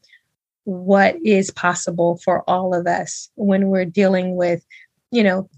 what 0.63 1.15
is 1.23 1.49
possible 1.51 2.19
for 2.23 2.43
all 2.49 2.75
of 2.75 2.87
us 2.87 3.29
when 3.35 3.67
we're 3.69 3.85
dealing 3.85 4.35
with, 4.35 4.65
you 5.11 5.23
know, 5.23 5.49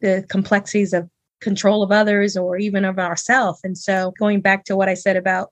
the 0.00 0.24
complexities 0.28 0.92
of 0.92 1.08
control 1.40 1.82
of 1.82 1.90
others 1.90 2.36
or 2.36 2.56
even 2.56 2.84
of 2.84 2.98
ourselves. 2.98 3.60
And 3.64 3.76
so 3.76 4.12
going 4.18 4.40
back 4.40 4.64
to 4.64 4.76
what 4.76 4.88
I 4.88 4.94
said 4.94 5.16
about, 5.16 5.50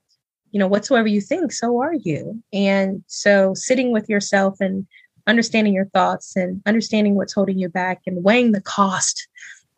you 0.51 0.59
know, 0.59 0.67
whatsoever 0.67 1.07
you 1.07 1.21
think, 1.21 1.51
so 1.51 1.81
are 1.81 1.95
you. 1.95 2.41
And 2.53 3.03
so 3.07 3.53
sitting 3.53 3.91
with 3.91 4.09
yourself 4.09 4.57
and 4.59 4.85
understanding 5.27 5.73
your 5.73 5.85
thoughts 5.85 6.35
and 6.35 6.61
understanding 6.65 7.15
what's 7.15 7.33
holding 7.33 7.57
you 7.57 7.69
back 7.69 8.01
and 8.05 8.23
weighing 8.23 8.51
the 8.51 8.61
cost 8.61 9.27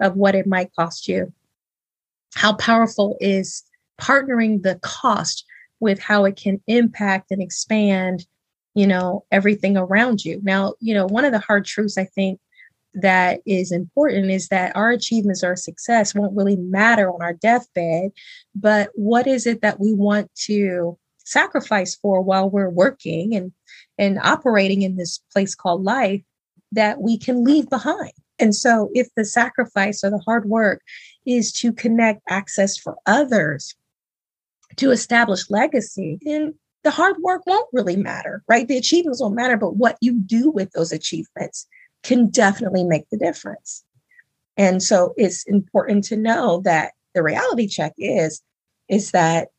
of 0.03 0.15
what 0.15 0.35
it 0.35 0.45
might 0.45 0.75
cost 0.75 1.07
you. 1.07 1.33
How 2.35 2.53
powerful 2.53 3.17
is 3.19 3.63
partnering 3.99 4.61
the 4.61 4.75
cost 4.83 5.45
with 5.79 5.99
how 5.99 6.25
it 6.25 6.35
can 6.35 6.61
impact 6.67 7.31
and 7.31 7.41
expand, 7.41 8.27
you 8.75 8.85
know, 8.85 9.25
everything 9.31 9.77
around 9.77 10.23
you. 10.23 10.39
Now, 10.43 10.75
you 10.79 10.93
know, 10.93 11.07
one 11.07 11.25
of 11.25 11.31
the 11.31 11.39
hard 11.39 11.65
truths 11.65 11.97
I 11.97 12.05
think 12.05 12.39
that 12.95 13.41
is 13.45 13.71
important 13.71 14.29
is 14.29 14.49
that 14.49 14.75
our 14.75 14.91
achievements 14.91 15.43
or 15.43 15.55
success 15.55 16.13
won't 16.13 16.35
really 16.37 16.57
matter 16.57 17.11
on 17.11 17.21
our 17.21 17.33
deathbed, 17.33 18.11
but 18.53 18.89
what 18.93 19.25
is 19.25 19.47
it 19.47 19.61
that 19.61 19.79
we 19.79 19.93
want 19.93 20.29
to 20.45 20.97
sacrifice 21.25 21.95
for 21.95 22.21
while 22.21 22.49
we're 22.49 22.69
working 22.69 23.33
and 23.35 23.51
and 23.97 24.19
operating 24.19 24.81
in 24.81 24.97
this 24.97 25.19
place 25.31 25.55
called 25.55 25.83
life 25.83 26.21
that 26.71 26.99
we 27.01 27.17
can 27.17 27.43
leave 27.43 27.69
behind. 27.69 28.11
And 28.39 28.55
so 28.55 28.89
if 28.93 29.07
the 29.15 29.25
sacrifice 29.25 30.03
or 30.03 30.09
the 30.09 30.19
hard 30.19 30.45
work 30.45 30.81
is 31.25 31.51
to 31.53 31.71
connect 31.71 32.21
access 32.29 32.77
for 32.77 32.95
others 33.05 33.75
to 34.77 34.91
establish 34.91 35.49
legacy, 35.49 36.17
then 36.21 36.55
the 36.83 36.91
hard 36.91 37.17
work 37.19 37.45
won't 37.45 37.69
really 37.71 37.95
matter, 37.95 38.43
right? 38.47 38.67
The 38.67 38.77
achievements 38.77 39.21
won't 39.21 39.35
matter, 39.35 39.55
but 39.55 39.75
what 39.75 39.97
you 40.01 40.19
do 40.19 40.49
with 40.49 40.71
those 40.71 40.91
achievements 40.91 41.67
can 42.01 42.29
definitely 42.29 42.83
make 42.83 43.09
the 43.09 43.17
difference. 43.17 43.83
And 44.57 44.83
so 44.83 45.13
it's 45.15 45.43
important 45.45 46.03
to 46.05 46.17
know 46.17 46.61
that 46.65 46.93
the 47.13 47.23
reality 47.23 47.67
check 47.67 47.93
is 47.97 48.41
is 48.89 49.11
that 49.11 49.49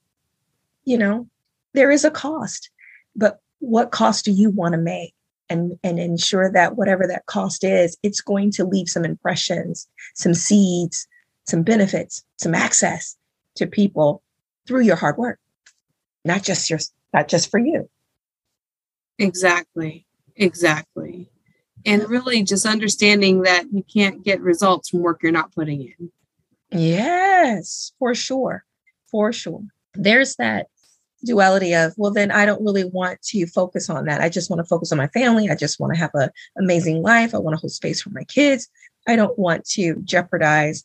you 0.85 0.99
know 0.99 1.27
there 1.73 1.91
is 1.91 2.05
a 2.05 2.11
cost 2.11 2.71
but 3.17 3.39
what 3.61 3.91
cost 3.91 4.25
do 4.25 4.33
you 4.33 4.51
want 4.51 4.73
to 4.73 4.79
make 4.79 5.15
and 5.51 5.79
and 5.83 5.99
ensure 5.99 6.51
that 6.53 6.77
whatever 6.77 7.07
that 7.07 7.27
cost 7.27 7.65
is 7.65 7.97
it's 8.03 8.21
going 8.21 8.51
to 8.51 8.65
leave 8.65 8.89
some 8.89 9.05
impressions 9.05 9.89
some 10.15 10.35
seeds 10.35 11.07
some 11.47 11.63
benefits 11.63 12.25
some 12.39 12.55
access 12.55 13.17
to 13.55 13.67
people 13.67 14.23
through 14.67 14.83
your 14.83 14.97
hard 14.97 15.17
work 15.17 15.39
not 16.25 16.43
just 16.43 16.71
your 16.71 16.79
not 17.13 17.29
just 17.29 17.51
for 17.51 17.59
you 17.61 17.89
exactly 19.19 20.07
exactly 20.37 21.31
and 21.87 22.09
really 22.09 22.43
just 22.43 22.67
understanding 22.67 23.43
that 23.43 23.65
you 23.73 23.85
can't 23.93 24.25
get 24.25 24.41
results 24.41 24.89
from 24.89 25.01
work 25.01 25.21
you're 25.23 25.33
not 25.33 25.55
putting 25.55 25.83
in. 25.83 26.11
Yes, 26.71 27.93
for 27.99 28.15
sure. 28.15 28.65
For 29.11 29.33
sure. 29.33 29.63
There's 29.95 30.37
that 30.37 30.67
duality 31.25 31.75
of, 31.75 31.95
well, 31.97 32.13
then 32.13 32.31
I 32.31 32.47
don't 32.47 32.65
really 32.65 32.85
want 32.85 33.21
to 33.23 33.47
focus 33.47 33.91
on 33.91 34.05
that. 34.05 34.21
I 34.21 34.29
just 34.29 34.51
want 34.51 34.61
to 34.61 34.69
focus 34.69 34.93
on 34.93 34.99
my 34.99 35.09
family. 35.09 35.49
I 35.49 35.55
just 35.55 35.81
want 35.81 35.95
to 35.95 35.99
have 35.99 36.11
an 36.15 36.31
amazing 36.59 37.03
life. 37.03 37.35
I 37.35 37.39
want 37.39 37.57
to 37.57 37.61
hold 37.61 37.73
space 37.73 38.03
for 38.03 38.11
my 38.11 38.25
kids. 38.25 38.69
I 39.07 39.17
don't 39.17 39.39
want 39.39 39.65
to 39.71 39.97
jeopardize 40.05 40.85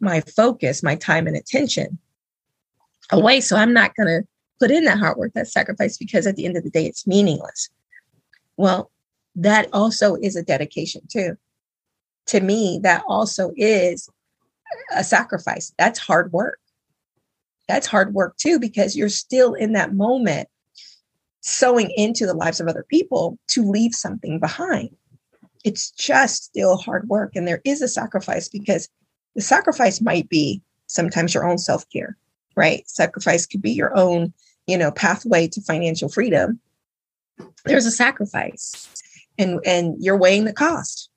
my 0.00 0.20
focus, 0.20 0.82
my 0.82 0.96
time 0.96 1.26
and 1.26 1.36
attention 1.36 1.98
away. 3.10 3.40
So 3.40 3.56
I'm 3.56 3.72
not 3.72 3.94
going 3.94 4.08
to 4.08 4.28
put 4.58 4.70
in 4.70 4.84
that 4.84 4.98
hard 4.98 5.16
work, 5.16 5.32
that 5.34 5.48
sacrifice, 5.48 5.96
because 5.96 6.26
at 6.26 6.36
the 6.36 6.46
end 6.46 6.56
of 6.56 6.64
the 6.64 6.70
day, 6.70 6.86
it's 6.86 7.06
meaningless. 7.06 7.68
Well, 8.56 8.90
that 9.34 9.68
also 9.72 10.16
is 10.16 10.36
a 10.36 10.42
dedication 10.42 11.02
too. 11.08 11.36
To 12.26 12.40
me, 12.40 12.80
that 12.82 13.04
also 13.06 13.52
is 13.56 14.08
a 14.94 15.04
sacrifice. 15.04 15.72
That's 15.78 15.98
hard 15.98 16.32
work. 16.32 16.58
That's 17.68 17.86
hard 17.86 18.14
work 18.14 18.36
too, 18.36 18.58
because 18.58 18.96
you're 18.96 19.08
still 19.08 19.54
in 19.54 19.72
that 19.72 19.94
moment 19.94 20.48
sowing 21.40 21.90
into 21.96 22.26
the 22.26 22.34
lives 22.34 22.60
of 22.60 22.68
other 22.68 22.84
people 22.88 23.38
to 23.48 23.68
leave 23.68 23.94
something 23.94 24.40
behind. 24.40 24.90
It's 25.64 25.90
just 25.92 26.44
still 26.44 26.76
hard 26.76 27.08
work. 27.08 27.34
And 27.34 27.46
there 27.46 27.60
is 27.64 27.82
a 27.82 27.88
sacrifice 27.88 28.48
because 28.48 28.88
the 29.34 29.42
sacrifice 29.42 30.00
might 30.00 30.28
be 30.28 30.62
sometimes 30.86 31.34
your 31.34 31.46
own 31.48 31.58
self 31.58 31.88
care, 31.90 32.16
right? 32.56 32.88
Sacrifice 32.88 33.46
could 33.46 33.62
be 33.62 33.72
your 33.72 33.96
own, 33.96 34.32
you 34.66 34.78
know, 34.78 34.90
pathway 34.90 35.48
to 35.48 35.60
financial 35.60 36.08
freedom. 36.08 36.60
There's 37.64 37.86
a 37.86 37.90
sacrifice 37.90 38.88
and 39.38 39.60
and 39.64 39.96
you're 40.00 40.16
weighing 40.16 40.44
the 40.44 40.52
cost 40.52 41.10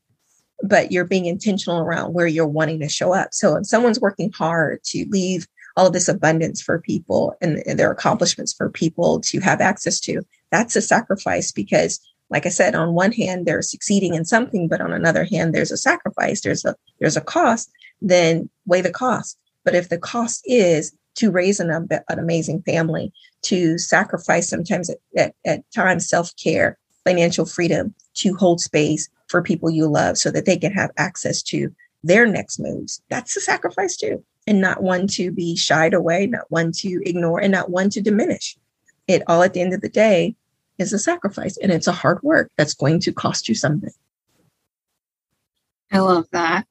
but 0.62 0.92
you're 0.92 1.06
being 1.06 1.26
intentional 1.26 1.80
around 1.80 2.14
where 2.14 2.28
you're 2.28 2.48
wanting 2.48 2.80
to 2.80 2.90
show 2.90 3.14
up 3.14 3.34
so 3.34 3.56
if 3.56 3.66
someone's 3.66 4.00
working 4.00 4.32
hard 4.32 4.84
to 4.84 5.06
leave 5.10 5.48
all 5.76 5.88
of 5.88 5.94
this 5.94 6.08
abundance 6.08 6.62
for 6.62 6.80
people 6.80 7.36
and, 7.42 7.62
their 7.78 7.92
accomplishments 7.92 8.54
for 8.54 8.70
people 8.70 9.20
to 9.22 9.40
have 9.40 9.62
access 9.62 10.00
to 10.00 10.22
that's 10.52 10.76
a 10.76 10.82
sacrifice 10.82 11.52
because 11.52 12.00
like 12.30 12.46
i 12.46 12.50
said 12.50 12.76
on 12.76 12.94
one 12.94 13.12
hand 13.12 13.46
they're 13.46 13.62
succeeding 13.62 14.14
in 14.16 14.26
something 14.26 14.68
but 14.68 14.82
on 14.82 14.92
another 14.92 15.26
hand 15.26 15.54
there's 15.54 15.72
a 15.72 15.78
sacrifice 15.78 16.42
there's 16.42 16.66
a 16.66 16.76
there's 17.00 17.18
a 17.18 17.22
cost 17.22 17.70
then 18.02 18.50
weigh 18.66 18.82
the 18.82 18.92
cost 18.92 19.38
but 19.64 19.76
if 19.76 19.90
the 19.90 19.98
cost 19.98 20.42
is 20.46 20.96
to 21.16 21.32
raise 21.32 21.60
an, 21.60 21.70
an 21.70 22.20
amazing 22.20 22.62
family 22.62 23.12
to 23.42 23.78
sacrifice 23.78 24.50
sometimes 24.50 24.90
at, 24.90 24.98
at, 25.18 25.36
at 25.46 25.72
times 25.72 26.08
self-care 26.08 26.78
financial 27.04 27.46
freedom 27.46 27.94
to 28.14 28.36
hold 28.36 28.62
space 28.62 29.10
for 29.28 29.42
people 29.42 29.70
you 29.70 29.88
love 29.88 30.18
so 30.18 30.32
that 30.32 30.46
they 30.46 30.58
can 30.58 30.72
have 30.72 30.92
access 30.98 31.42
to 31.42 31.74
their 32.04 32.26
next 32.26 32.60
moves. 32.60 33.02
That's 33.10 33.36
a 33.36 33.42
sacrifice 33.42 33.98
too. 33.98 34.24
And 34.50 34.62
not 34.62 34.82
one 34.82 35.06
to 35.10 35.32
be 35.32 35.56
shied 35.56 35.94
away, 35.94 36.26
not 36.26 36.50
one 36.50 36.72
to 36.78 37.00
ignore, 37.06 37.40
and 37.40 37.52
not 37.52 37.70
one 37.70 37.92
to 37.92 38.02
diminish. 38.02 38.58
It 39.08 39.22
all 39.28 39.44
at 39.44 39.54
the 39.54 39.62
end 39.62 39.76
of 39.76 39.82
the 39.82 39.90
day 39.90 40.36
is 40.80 40.92
a 40.92 40.98
sacrifice 40.98 41.56
and 41.58 41.72
it's 41.72 41.86
a 41.86 41.92
hard 41.92 42.20
work 42.24 42.50
that's 42.58 42.74
going 42.74 43.00
to 43.02 43.14
cost 43.14 43.48
you 43.48 43.54
something. 43.54 43.92
I 45.92 46.00
love 46.00 46.26
that. 46.32 46.66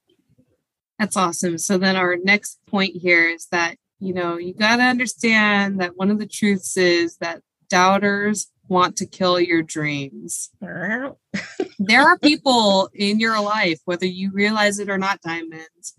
That's 0.99 1.17
awesome. 1.17 1.59
So 1.59 1.79
then 1.79 1.95
our 1.95 2.17
next 2.17 2.59
point 2.67 2.97
here 2.97 3.29
is 3.29 3.47
that, 3.53 3.77
you 4.01 4.13
know, 4.13 4.37
you 4.39 4.55
got 4.55 4.77
to 4.77 4.83
understand 4.83 5.81
that 5.81 5.97
one 5.97 6.11
of 6.11 6.19
the 6.19 6.27
truths 6.27 6.77
is 6.77 7.19
that 7.19 7.43
doubters 7.69 8.51
want 8.67 8.97
to 8.97 9.07
kill 9.07 9.39
your 9.39 9.63
dreams. 9.63 10.51
there 10.61 12.03
are 12.03 12.19
people 12.19 12.91
in 12.93 13.21
your 13.21 13.41
life, 13.41 13.81
whether 13.85 14.07
you 14.07 14.33
realize 14.33 14.79
it 14.79 14.91
or 14.91 14.99
not, 14.99 15.21
Diamonds, 15.23 15.95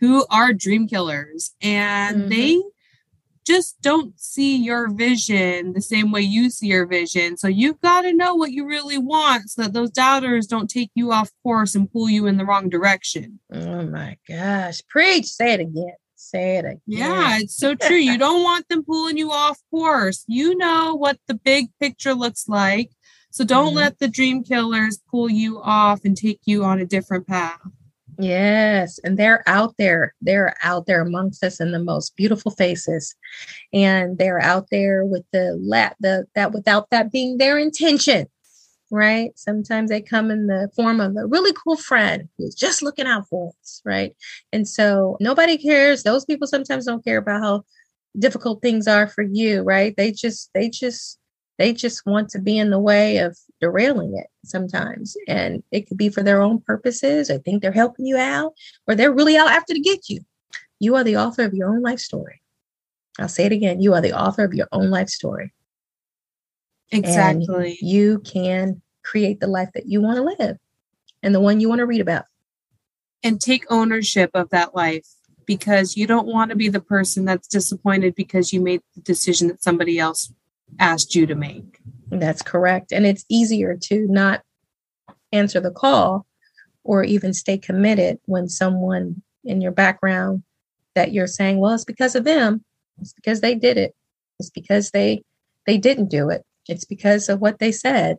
who 0.00 0.26
are 0.30 0.52
dream 0.52 0.88
killers 0.88 1.54
and 1.62 2.16
mm-hmm. 2.16 2.28
they 2.28 2.62
just 3.46 3.80
don't 3.80 4.18
see 4.18 4.56
your 4.56 4.88
vision 4.90 5.72
the 5.72 5.80
same 5.80 6.12
way 6.12 6.20
you 6.20 6.50
see 6.50 6.68
your 6.68 6.86
vision. 6.86 7.36
So 7.36 7.48
you've 7.48 7.80
got 7.80 8.02
to 8.02 8.12
know 8.12 8.34
what 8.34 8.52
you 8.52 8.66
really 8.66 8.98
want 8.98 9.50
so 9.50 9.62
that 9.62 9.72
those 9.72 9.90
doubters 9.90 10.46
don't 10.46 10.70
take 10.70 10.90
you 10.94 11.12
off 11.12 11.30
course 11.42 11.74
and 11.74 11.90
pull 11.90 12.08
you 12.08 12.26
in 12.26 12.36
the 12.36 12.44
wrong 12.44 12.68
direction. 12.68 13.40
Oh 13.52 13.82
my 13.82 14.16
gosh. 14.28 14.82
Preach. 14.88 15.26
Say 15.26 15.54
it 15.54 15.60
again. 15.60 15.94
Say 16.16 16.58
it 16.58 16.64
again. 16.64 16.80
Yeah, 16.86 17.38
it's 17.38 17.56
so 17.56 17.74
true. 17.80 17.96
you 17.96 18.18
don't 18.18 18.42
want 18.42 18.68
them 18.68 18.84
pulling 18.84 19.16
you 19.16 19.32
off 19.32 19.58
course. 19.70 20.24
You 20.28 20.56
know 20.56 20.94
what 20.94 21.18
the 21.26 21.34
big 21.34 21.68
picture 21.80 22.14
looks 22.14 22.48
like. 22.48 22.90
So 23.32 23.44
don't 23.44 23.68
mm-hmm. 23.68 23.76
let 23.76 23.98
the 23.98 24.08
dream 24.08 24.44
killers 24.44 25.00
pull 25.10 25.30
you 25.30 25.60
off 25.60 26.04
and 26.04 26.16
take 26.16 26.40
you 26.44 26.64
on 26.64 26.78
a 26.78 26.86
different 26.86 27.26
path. 27.26 27.60
Yes, 28.20 28.98
and 29.04 29.18
they're 29.18 29.42
out 29.48 29.76
there. 29.78 30.14
They're 30.20 30.54
out 30.62 30.86
there 30.86 31.00
amongst 31.00 31.44
us 31.44 31.60
in 31.60 31.72
the 31.72 31.78
most 31.78 32.16
beautiful 32.16 32.50
faces, 32.50 33.14
and 33.72 34.18
they're 34.18 34.42
out 34.42 34.68
there 34.70 35.04
with 35.06 35.24
the 35.32 35.56
la- 35.60 35.94
the 36.00 36.26
that 36.36 36.52
without 36.52 36.90
that 36.90 37.12
being 37.12 37.38
their 37.38 37.58
intention 37.58 38.28
right? 38.92 39.32
Sometimes 39.36 39.90
they 39.90 40.02
come 40.02 40.30
in 40.32 40.48
the 40.48 40.70
form 40.76 41.00
of 41.00 41.16
a 41.16 41.26
really 41.26 41.52
cool 41.64 41.76
friend 41.76 42.28
who's 42.38 42.56
just 42.56 42.82
looking 42.82 43.06
out 43.06 43.28
for 43.28 43.52
us, 43.62 43.82
right? 43.84 44.16
And 44.52 44.68
so 44.68 45.18
nobody 45.20 45.58
cares. 45.58 46.04
Those 46.04 46.24
people 46.24 46.48
sometimes 46.48 46.86
don't 46.86 47.04
care 47.04 47.18
about 47.18 47.42
how 47.42 47.64
difficult 48.18 48.62
things 48.62 48.88
are 48.88 49.08
for 49.08 49.22
you, 49.22 49.62
right? 49.62 49.94
They 49.96 50.12
just, 50.12 50.50
they 50.54 50.70
just, 50.70 51.19
they 51.60 51.74
just 51.74 52.06
want 52.06 52.30
to 52.30 52.38
be 52.38 52.56
in 52.56 52.70
the 52.70 52.78
way 52.78 53.18
of 53.18 53.36
derailing 53.60 54.16
it 54.16 54.28
sometimes. 54.46 55.14
And 55.28 55.62
it 55.70 55.86
could 55.86 55.98
be 55.98 56.08
for 56.08 56.22
their 56.22 56.40
own 56.40 56.58
purposes 56.58 57.28
or 57.28 57.36
think 57.36 57.60
they're 57.60 57.70
helping 57.70 58.06
you 58.06 58.16
out 58.16 58.54
or 58.88 58.94
they're 58.94 59.12
really 59.12 59.36
out 59.36 59.50
after 59.50 59.74
to 59.74 59.80
get 59.80 60.08
you. 60.08 60.20
You 60.78 60.96
are 60.96 61.04
the 61.04 61.18
author 61.18 61.44
of 61.44 61.52
your 61.52 61.68
own 61.68 61.82
life 61.82 61.98
story. 61.98 62.40
I'll 63.18 63.28
say 63.28 63.44
it 63.44 63.52
again. 63.52 63.82
You 63.82 63.92
are 63.92 64.00
the 64.00 64.18
author 64.18 64.42
of 64.42 64.54
your 64.54 64.68
own 64.72 64.88
life 64.88 65.10
story. 65.10 65.52
Exactly. 66.92 67.76
And 67.78 67.82
you 67.82 68.20
can 68.20 68.80
create 69.04 69.40
the 69.40 69.46
life 69.46 69.68
that 69.74 69.84
you 69.84 70.00
want 70.00 70.16
to 70.16 70.42
live 70.42 70.56
and 71.22 71.34
the 71.34 71.40
one 71.40 71.60
you 71.60 71.68
want 71.68 71.80
to 71.80 71.86
read 71.86 72.00
about. 72.00 72.24
And 73.22 73.38
take 73.38 73.70
ownership 73.70 74.30
of 74.32 74.48
that 74.48 74.74
life 74.74 75.06
because 75.44 75.94
you 75.94 76.06
don't 76.06 76.26
want 76.26 76.48
to 76.52 76.56
be 76.56 76.70
the 76.70 76.80
person 76.80 77.26
that's 77.26 77.48
disappointed 77.48 78.14
because 78.14 78.50
you 78.50 78.62
made 78.62 78.80
the 78.94 79.02
decision 79.02 79.48
that 79.48 79.62
somebody 79.62 79.98
else 79.98 80.32
asked 80.78 81.14
you 81.14 81.26
to 81.26 81.34
make. 81.34 81.78
That's 82.10 82.42
correct. 82.42 82.92
And 82.92 83.06
it's 83.06 83.24
easier 83.28 83.76
to 83.84 84.06
not 84.08 84.42
answer 85.32 85.60
the 85.60 85.70
call 85.70 86.26
or 86.84 87.04
even 87.04 87.32
stay 87.32 87.58
committed 87.58 88.18
when 88.24 88.48
someone 88.48 89.22
in 89.44 89.60
your 89.60 89.72
background 89.72 90.42
that 90.94 91.12
you're 91.12 91.26
saying, 91.26 91.58
well, 91.58 91.74
it's 91.74 91.84
because 91.84 92.14
of 92.14 92.24
them. 92.24 92.64
It's 93.00 93.12
because 93.12 93.40
they 93.40 93.54
did 93.54 93.78
it. 93.78 93.94
It's 94.38 94.50
because 94.50 94.90
they 94.90 95.22
they 95.66 95.78
didn't 95.78 96.08
do 96.08 96.30
it. 96.30 96.44
It's 96.68 96.84
because 96.84 97.28
of 97.28 97.40
what 97.40 97.58
they 97.58 97.72
said. 97.72 98.16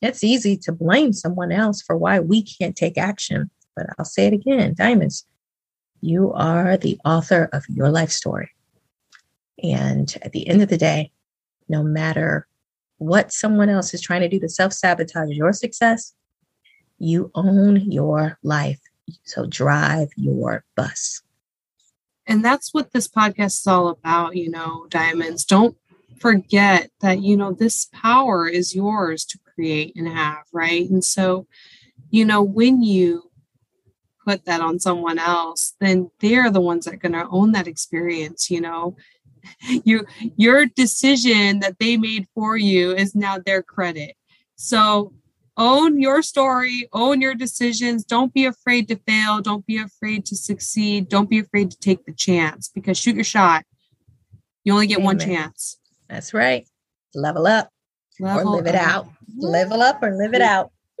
It's 0.00 0.24
easy 0.24 0.56
to 0.58 0.72
blame 0.72 1.12
someone 1.12 1.52
else 1.52 1.80
for 1.80 1.96
why 1.96 2.18
we 2.20 2.42
can't 2.42 2.76
take 2.76 2.98
action. 2.98 3.50
But 3.76 3.86
I'll 3.98 4.04
say 4.04 4.26
it 4.26 4.32
again, 4.32 4.74
diamonds, 4.76 5.24
you 6.00 6.32
are 6.32 6.76
the 6.76 6.98
author 7.04 7.48
of 7.52 7.64
your 7.68 7.88
life 7.88 8.10
story. 8.10 8.50
And 9.62 10.14
at 10.22 10.32
the 10.32 10.48
end 10.48 10.60
of 10.60 10.68
the 10.68 10.76
day, 10.76 11.12
no 11.68 11.82
matter 11.82 12.46
what 12.98 13.32
someone 13.32 13.68
else 13.68 13.92
is 13.94 14.00
trying 14.00 14.20
to 14.20 14.28
do 14.28 14.38
to 14.40 14.48
self 14.48 14.72
sabotage 14.72 15.30
your 15.30 15.52
success, 15.52 16.14
you 16.98 17.30
own 17.34 17.90
your 17.90 18.38
life. 18.42 18.80
So 19.24 19.46
drive 19.46 20.08
your 20.16 20.64
bus. 20.76 21.22
And 22.26 22.44
that's 22.44 22.72
what 22.72 22.92
this 22.92 23.08
podcast 23.08 23.60
is 23.60 23.66
all 23.66 23.88
about, 23.88 24.36
you 24.36 24.50
know, 24.50 24.86
diamonds. 24.88 25.44
Don't 25.44 25.76
forget 26.20 26.90
that, 27.00 27.20
you 27.20 27.36
know, 27.36 27.52
this 27.52 27.86
power 27.86 28.46
is 28.46 28.74
yours 28.74 29.24
to 29.24 29.38
create 29.54 29.92
and 29.96 30.08
have, 30.08 30.44
right? 30.52 30.88
And 30.88 31.04
so, 31.04 31.46
you 32.10 32.24
know, 32.24 32.42
when 32.42 32.82
you 32.82 33.32
put 34.24 34.44
that 34.44 34.60
on 34.60 34.78
someone 34.78 35.18
else, 35.18 35.74
then 35.80 36.10
they're 36.20 36.50
the 36.50 36.60
ones 36.60 36.84
that 36.84 36.94
are 36.94 36.98
going 36.98 37.12
to 37.12 37.26
own 37.30 37.52
that 37.52 37.66
experience, 37.66 38.50
you 38.50 38.60
know. 38.60 38.96
You 39.84 40.04
your 40.36 40.66
decision 40.66 41.60
that 41.60 41.78
they 41.78 41.96
made 41.96 42.26
for 42.34 42.56
you 42.56 42.92
is 42.92 43.14
now 43.14 43.38
their 43.38 43.62
credit. 43.62 44.16
So 44.56 45.12
own 45.56 46.00
your 46.00 46.22
story, 46.22 46.88
own 46.92 47.20
your 47.20 47.34
decisions. 47.34 48.04
Don't 48.04 48.32
be 48.32 48.46
afraid 48.46 48.88
to 48.88 48.96
fail. 48.96 49.40
Don't 49.40 49.66
be 49.66 49.78
afraid 49.78 50.26
to 50.26 50.36
succeed. 50.36 51.08
Don't 51.08 51.30
be 51.30 51.38
afraid 51.38 51.70
to 51.70 51.78
take 51.78 52.04
the 52.04 52.12
chance 52.12 52.68
because 52.68 52.98
shoot 52.98 53.14
your 53.14 53.24
shot. 53.24 53.64
You 54.64 54.72
only 54.72 54.86
get 54.86 54.98
Amen. 54.98 55.04
one 55.04 55.18
chance. 55.18 55.78
That's 56.08 56.32
right. 56.34 56.68
Level 57.14 57.46
up 57.46 57.70
Level 58.20 58.54
or 58.54 58.56
live 58.56 58.66
it 58.66 58.74
out. 58.74 59.08
Level 59.36 59.82
up 59.82 60.02
or 60.02 60.14
live 60.16 60.34
it 60.34 60.42
out. 60.42 60.70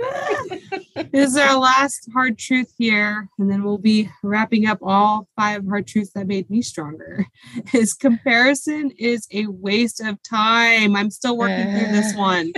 this 0.94 1.30
is 1.30 1.36
our 1.36 1.56
last 1.58 2.08
hard 2.12 2.38
truth 2.38 2.72
here, 2.76 3.28
and 3.38 3.50
then 3.50 3.62
we'll 3.62 3.78
be 3.78 4.10
wrapping 4.22 4.66
up 4.66 4.78
all 4.82 5.28
five 5.36 5.66
hard 5.66 5.86
truths 5.86 6.12
that 6.14 6.26
made 6.26 6.48
me 6.50 6.62
stronger. 6.62 7.26
Is 7.72 7.94
comparison 7.94 8.92
is 8.98 9.26
a 9.32 9.46
waste 9.46 10.00
of 10.00 10.18
time. 10.22 10.96
I'm 10.96 11.10
still 11.10 11.36
working 11.36 11.66
uh. 11.66 11.78
through 11.78 11.92
this 11.92 12.14
one. 12.14 12.52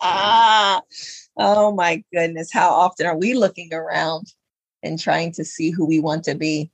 ah, 0.00 0.82
oh 1.36 1.72
my 1.72 2.02
goodness. 2.12 2.52
How 2.52 2.70
often 2.70 3.06
are 3.06 3.16
we 3.16 3.34
looking 3.34 3.72
around 3.72 4.32
and 4.82 4.98
trying 4.98 5.32
to 5.32 5.44
see 5.44 5.70
who 5.70 5.86
we 5.86 6.00
want 6.00 6.24
to 6.24 6.34
be? 6.34 6.70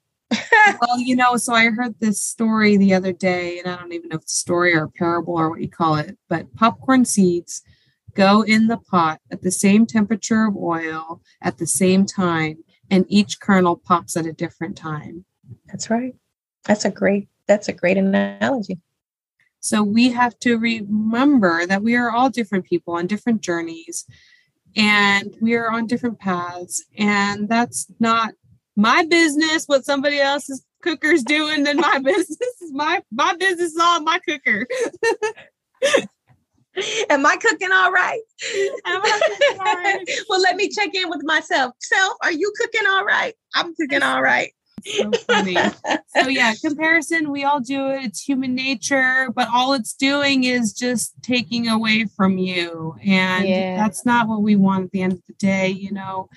well, 0.80 0.98
you 0.98 1.16
know, 1.16 1.36
so 1.36 1.54
I 1.54 1.70
heard 1.70 1.94
this 2.00 2.22
story 2.22 2.76
the 2.76 2.94
other 2.94 3.12
day, 3.12 3.58
and 3.58 3.68
I 3.68 3.76
don't 3.76 3.92
even 3.92 4.10
know 4.10 4.16
if 4.16 4.22
it's 4.22 4.34
a 4.34 4.38
story 4.38 4.74
or 4.74 4.84
a 4.84 4.90
parable 4.90 5.34
or 5.34 5.50
what 5.50 5.60
you 5.60 5.70
call 5.70 5.96
it, 5.96 6.18
but 6.28 6.54
popcorn 6.54 7.04
seeds 7.04 7.62
go 8.18 8.42
in 8.42 8.66
the 8.66 8.76
pot 8.76 9.20
at 9.30 9.42
the 9.42 9.50
same 9.50 9.86
temperature 9.86 10.46
of 10.46 10.56
oil 10.56 11.22
at 11.40 11.56
the 11.56 11.66
same 11.66 12.04
time, 12.04 12.56
and 12.90 13.06
each 13.08 13.38
kernel 13.38 13.76
pops 13.76 14.16
at 14.16 14.26
a 14.26 14.32
different 14.32 14.76
time. 14.76 15.24
That's 15.66 15.88
right. 15.88 16.14
That's 16.64 16.84
a 16.84 16.90
great 16.90 17.28
that's 17.46 17.68
a 17.68 17.72
great 17.72 17.96
analogy. 17.96 18.78
So 19.60 19.82
we 19.82 20.10
have 20.10 20.38
to 20.40 20.58
remember 20.58 21.64
that 21.66 21.82
we 21.82 21.96
are 21.96 22.10
all 22.10 22.28
different 22.28 22.64
people 22.66 22.94
on 22.94 23.06
different 23.06 23.40
journeys 23.40 24.04
and 24.76 25.34
we 25.40 25.54
are 25.54 25.70
on 25.70 25.86
different 25.86 26.18
paths 26.18 26.84
and 26.98 27.48
that's 27.48 27.86
not 27.98 28.34
my 28.76 29.04
business 29.06 29.64
what 29.66 29.84
somebody 29.84 30.20
else's 30.20 30.64
cooker's 30.82 31.22
doing 31.22 31.64
than 31.64 31.76
my 31.76 31.98
business 32.04 32.62
is 32.62 32.72
my 32.72 33.02
my 33.10 33.34
business 33.36 33.72
is 33.72 33.78
all 33.80 34.00
my 34.02 34.18
cooker 34.28 34.66
Am 37.10 37.24
I 37.24 37.36
cooking 37.36 37.72
all 37.72 37.92
right? 37.92 38.20
Am 38.86 39.02
I 39.02 39.20
cooking 39.28 39.60
all 39.60 39.74
right? 39.74 40.10
well, 40.28 40.40
let 40.40 40.56
me 40.56 40.68
check 40.68 40.94
in 40.94 41.08
with 41.08 41.22
myself. 41.24 41.74
Self, 41.80 42.14
are 42.22 42.32
you 42.32 42.52
cooking 42.58 42.86
all 42.88 43.04
right? 43.04 43.34
I'm 43.54 43.74
cooking 43.74 44.02
all 44.02 44.22
right. 44.22 44.52
So 44.84 45.10
funny. 45.26 45.56
so 46.16 46.28
yeah, 46.28 46.54
comparison, 46.64 47.30
we 47.30 47.44
all 47.44 47.60
do 47.60 47.88
it. 47.88 48.04
It's 48.04 48.20
human 48.22 48.54
nature, 48.54 49.28
but 49.34 49.48
all 49.52 49.72
it's 49.72 49.92
doing 49.92 50.44
is 50.44 50.72
just 50.72 51.14
taking 51.22 51.68
away 51.68 52.04
from 52.04 52.38
you. 52.38 52.94
And 53.04 53.48
yeah. 53.48 53.76
that's 53.76 54.06
not 54.06 54.28
what 54.28 54.42
we 54.42 54.56
want 54.56 54.84
at 54.84 54.90
the 54.92 55.02
end 55.02 55.14
of 55.14 55.22
the 55.26 55.34
day, 55.34 55.68
you 55.68 55.92
know 55.92 56.28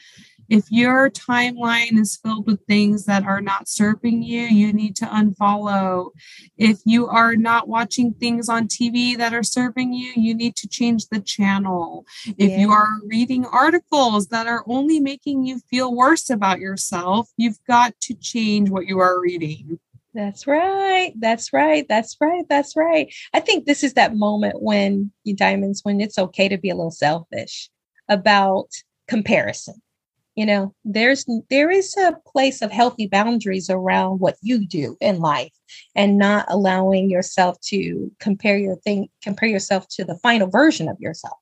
if 0.52 0.70
your 0.70 1.10
timeline 1.10 1.98
is 1.98 2.18
filled 2.18 2.46
with 2.46 2.60
things 2.68 3.06
that 3.06 3.24
are 3.24 3.40
not 3.40 3.70
serving 3.70 4.22
you, 4.22 4.42
you 4.42 4.74
need 4.74 4.98
to 4.98 5.06
unfollow. 5.06 6.10
If 6.58 6.80
you 6.86 7.08
are 7.08 7.38
not 7.38 7.70
watching 7.70 8.14
things 8.14 8.50
on 8.50 8.68
TV 8.68 9.18
that 9.18 9.34
are 9.34 9.44
serving 9.44 9.94
you, 9.94 10.12
you 10.18 10.36
need 10.36 10.58
to 10.58 10.68
change 10.68 11.08
the 11.08 11.22
channel. 11.22 12.06
If 12.38 12.60
you 12.60 12.70
are 12.70 13.00
reading 13.06 13.46
articles 13.46 14.28
that 14.28 14.46
are 14.46 14.66
only 14.68 15.00
making 15.00 15.46
you 15.46 15.60
feel 15.70 15.96
worse 15.96 16.30
about 16.30 16.60
yourself, 16.60 17.30
you've 17.38 17.64
got 17.66 17.98
to 18.02 18.14
change 18.16 18.70
what 18.70 18.88
you 18.88 19.00
are 19.00 19.22
reading. 19.22 19.80
That's 20.14 20.48
right. 20.48 21.14
That's 21.18 21.54
right. 21.54 21.86
That's 21.88 22.18
right. 22.20 22.44
That's 22.50 22.76
right. 22.76 23.14
I 23.34 23.40
think 23.40 23.66
this 23.66 23.86
is 23.86 23.94
that 23.94 24.18
moment 24.18 24.62
when 24.62 25.14
you 25.24 25.34
diamonds, 25.34 25.80
when 25.84 26.02
it's 26.02 26.20
okay 26.20 26.50
to 26.50 26.58
be 26.58 26.72
a 26.72 26.76
little 26.76 26.92
selfish 26.92 27.70
about 28.10 28.68
comparison 29.08 29.82
you 30.42 30.48
know 30.48 30.74
there's 30.84 31.24
there 31.52 31.70
is 31.70 31.96
a 31.98 32.18
place 32.26 32.64
of 32.64 32.72
healthy 32.72 33.06
boundaries 33.06 33.70
around 33.70 34.20
what 34.20 34.38
you 34.42 34.66
do 34.66 34.98
in 35.00 35.20
life 35.20 35.54
and 35.94 36.18
not 36.18 36.48
allowing 36.50 37.12
yourself 37.12 37.62
to 37.62 38.12
compare 38.20 38.58
your 38.58 38.76
thing 38.78 39.08
compare 39.22 39.48
yourself 39.48 39.88
to 39.88 40.04
the 40.04 40.18
final 40.18 40.48
version 40.48 40.90
of 40.90 41.00
yourself. 41.00 41.38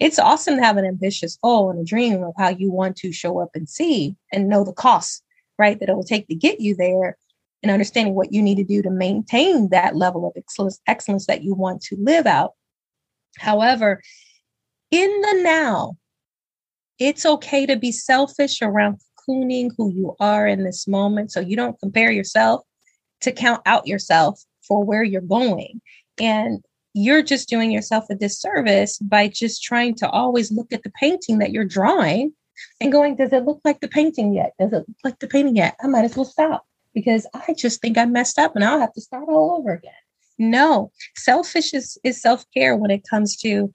It's 0.00 0.18
awesome 0.18 0.56
to 0.56 0.62
have 0.62 0.78
an 0.78 0.86
ambitious 0.86 1.36
goal 1.36 1.68
and 1.68 1.78
a 1.78 1.84
dream 1.84 2.22
of 2.22 2.32
how 2.38 2.48
you 2.48 2.72
want 2.72 2.96
to 2.96 3.12
show 3.12 3.40
up 3.40 3.50
and 3.54 3.68
see 3.68 4.16
and 4.32 4.48
know 4.48 4.64
the 4.64 4.72
costs 4.72 5.22
right 5.58 5.78
that 5.78 5.90
it 5.90 5.94
will 5.94 6.02
take 6.02 6.26
to 6.28 6.34
get 6.34 6.62
you 6.62 6.74
there 6.74 7.18
and 7.62 7.70
understanding 7.70 8.14
what 8.14 8.32
you 8.32 8.40
need 8.40 8.56
to 8.56 8.64
do 8.64 8.80
to 8.80 8.90
maintain 8.90 9.68
that 9.68 9.96
level 9.96 10.26
of 10.26 10.32
excellence, 10.34 10.80
excellence 10.86 11.26
that 11.26 11.44
you 11.44 11.52
want 11.52 11.82
to 11.82 11.96
live 12.00 12.26
out. 12.26 12.54
However 13.36 14.00
in 14.90 15.10
the 15.20 15.42
now 15.42 15.98
it's 16.98 17.26
okay 17.26 17.66
to 17.66 17.76
be 17.76 17.92
selfish 17.92 18.62
around 18.62 19.00
cocooning 19.28 19.70
who 19.76 19.92
you 19.92 20.14
are 20.20 20.46
in 20.46 20.64
this 20.64 20.86
moment 20.86 21.32
so 21.32 21.40
you 21.40 21.56
don't 21.56 21.78
compare 21.80 22.10
yourself 22.10 22.62
to 23.20 23.32
count 23.32 23.62
out 23.66 23.86
yourself 23.86 24.40
for 24.66 24.84
where 24.84 25.02
you're 25.02 25.20
going. 25.20 25.80
And 26.20 26.62
you're 26.94 27.22
just 27.22 27.48
doing 27.48 27.72
yourself 27.72 28.04
a 28.10 28.14
disservice 28.14 28.98
by 28.98 29.28
just 29.28 29.62
trying 29.62 29.96
to 29.96 30.08
always 30.08 30.52
look 30.52 30.72
at 30.72 30.84
the 30.84 30.92
painting 31.00 31.38
that 31.38 31.50
you're 31.50 31.64
drawing 31.64 32.32
and 32.80 32.92
going, 32.92 33.16
Does 33.16 33.32
it 33.32 33.44
look 33.44 33.60
like 33.64 33.80
the 33.80 33.88
painting 33.88 34.32
yet? 34.32 34.52
Does 34.60 34.72
it 34.72 34.84
look 34.86 34.96
like 35.02 35.18
the 35.18 35.26
painting 35.26 35.56
yet? 35.56 35.74
I 35.82 35.88
might 35.88 36.04
as 36.04 36.16
well 36.16 36.24
stop 36.24 36.64
because 36.94 37.26
I 37.34 37.54
just 37.54 37.80
think 37.80 37.98
I 37.98 38.04
messed 38.04 38.38
up 38.38 38.54
and 38.54 38.64
I'll 38.64 38.78
have 38.78 38.92
to 38.92 39.00
start 39.00 39.28
all 39.28 39.56
over 39.58 39.72
again. 39.72 39.92
No, 40.38 40.92
selfish 41.16 41.74
is, 41.74 41.98
is 42.04 42.20
self 42.20 42.44
care 42.52 42.76
when 42.76 42.90
it 42.90 43.04
comes 43.08 43.36
to 43.38 43.72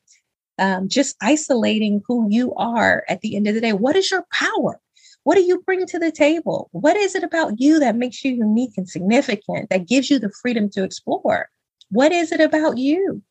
um, 0.59 0.87
just 0.87 1.15
isolating 1.21 2.01
who 2.07 2.27
you 2.29 2.53
are 2.55 3.03
at 3.09 3.21
the 3.21 3.35
end 3.35 3.47
of 3.47 3.55
the 3.55 3.61
day. 3.61 3.73
What 3.73 3.95
is 3.95 4.11
your 4.11 4.25
power? 4.31 4.79
What 5.23 5.35
do 5.35 5.41
you 5.41 5.61
bring 5.61 5.85
to 5.87 5.99
the 5.99 6.11
table? 6.11 6.69
What 6.71 6.95
is 6.95 7.15
it 7.15 7.23
about 7.23 7.59
you 7.59 7.79
that 7.79 7.95
makes 7.95 8.23
you 8.23 8.33
unique 8.33 8.73
and 8.77 8.87
significant, 8.87 9.69
that 9.69 9.87
gives 9.87 10.09
you 10.09 10.19
the 10.19 10.31
freedom 10.41 10.69
to 10.71 10.83
explore? 10.83 11.49
What 11.89 12.11
is 12.11 12.31
it 12.31 12.41
about 12.41 12.77
you? 12.77 13.21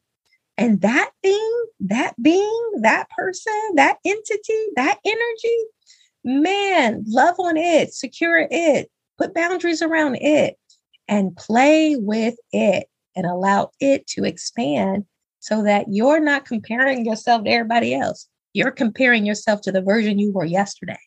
And 0.56 0.80
that 0.80 1.10
thing, 1.22 1.64
that 1.80 2.14
being, 2.20 2.72
that 2.80 3.08
person, 3.10 3.52
that 3.76 3.98
entity, 4.04 4.66
that 4.76 4.98
energy, 5.04 5.58
man, 6.24 7.04
love 7.06 7.36
on 7.38 7.56
it, 7.56 7.94
secure 7.94 8.46
it, 8.50 8.90
put 9.16 9.34
boundaries 9.34 9.82
around 9.82 10.16
it, 10.16 10.56
and 11.06 11.36
play 11.36 11.96
with 11.96 12.34
it 12.52 12.88
and 13.16 13.24
allow 13.24 13.70
it 13.80 14.06
to 14.08 14.24
expand 14.24 15.04
so 15.40 15.62
that 15.62 15.86
you're 15.88 16.20
not 16.20 16.44
comparing 16.44 17.04
yourself 17.04 17.44
to 17.44 17.50
everybody 17.50 17.94
else. 17.94 18.28
You're 18.52 18.70
comparing 18.70 19.24
yourself 19.24 19.60
to 19.62 19.72
the 19.72 19.82
version 19.82 20.18
you 20.18 20.32
were 20.32 20.44
yesterday. 20.44 20.98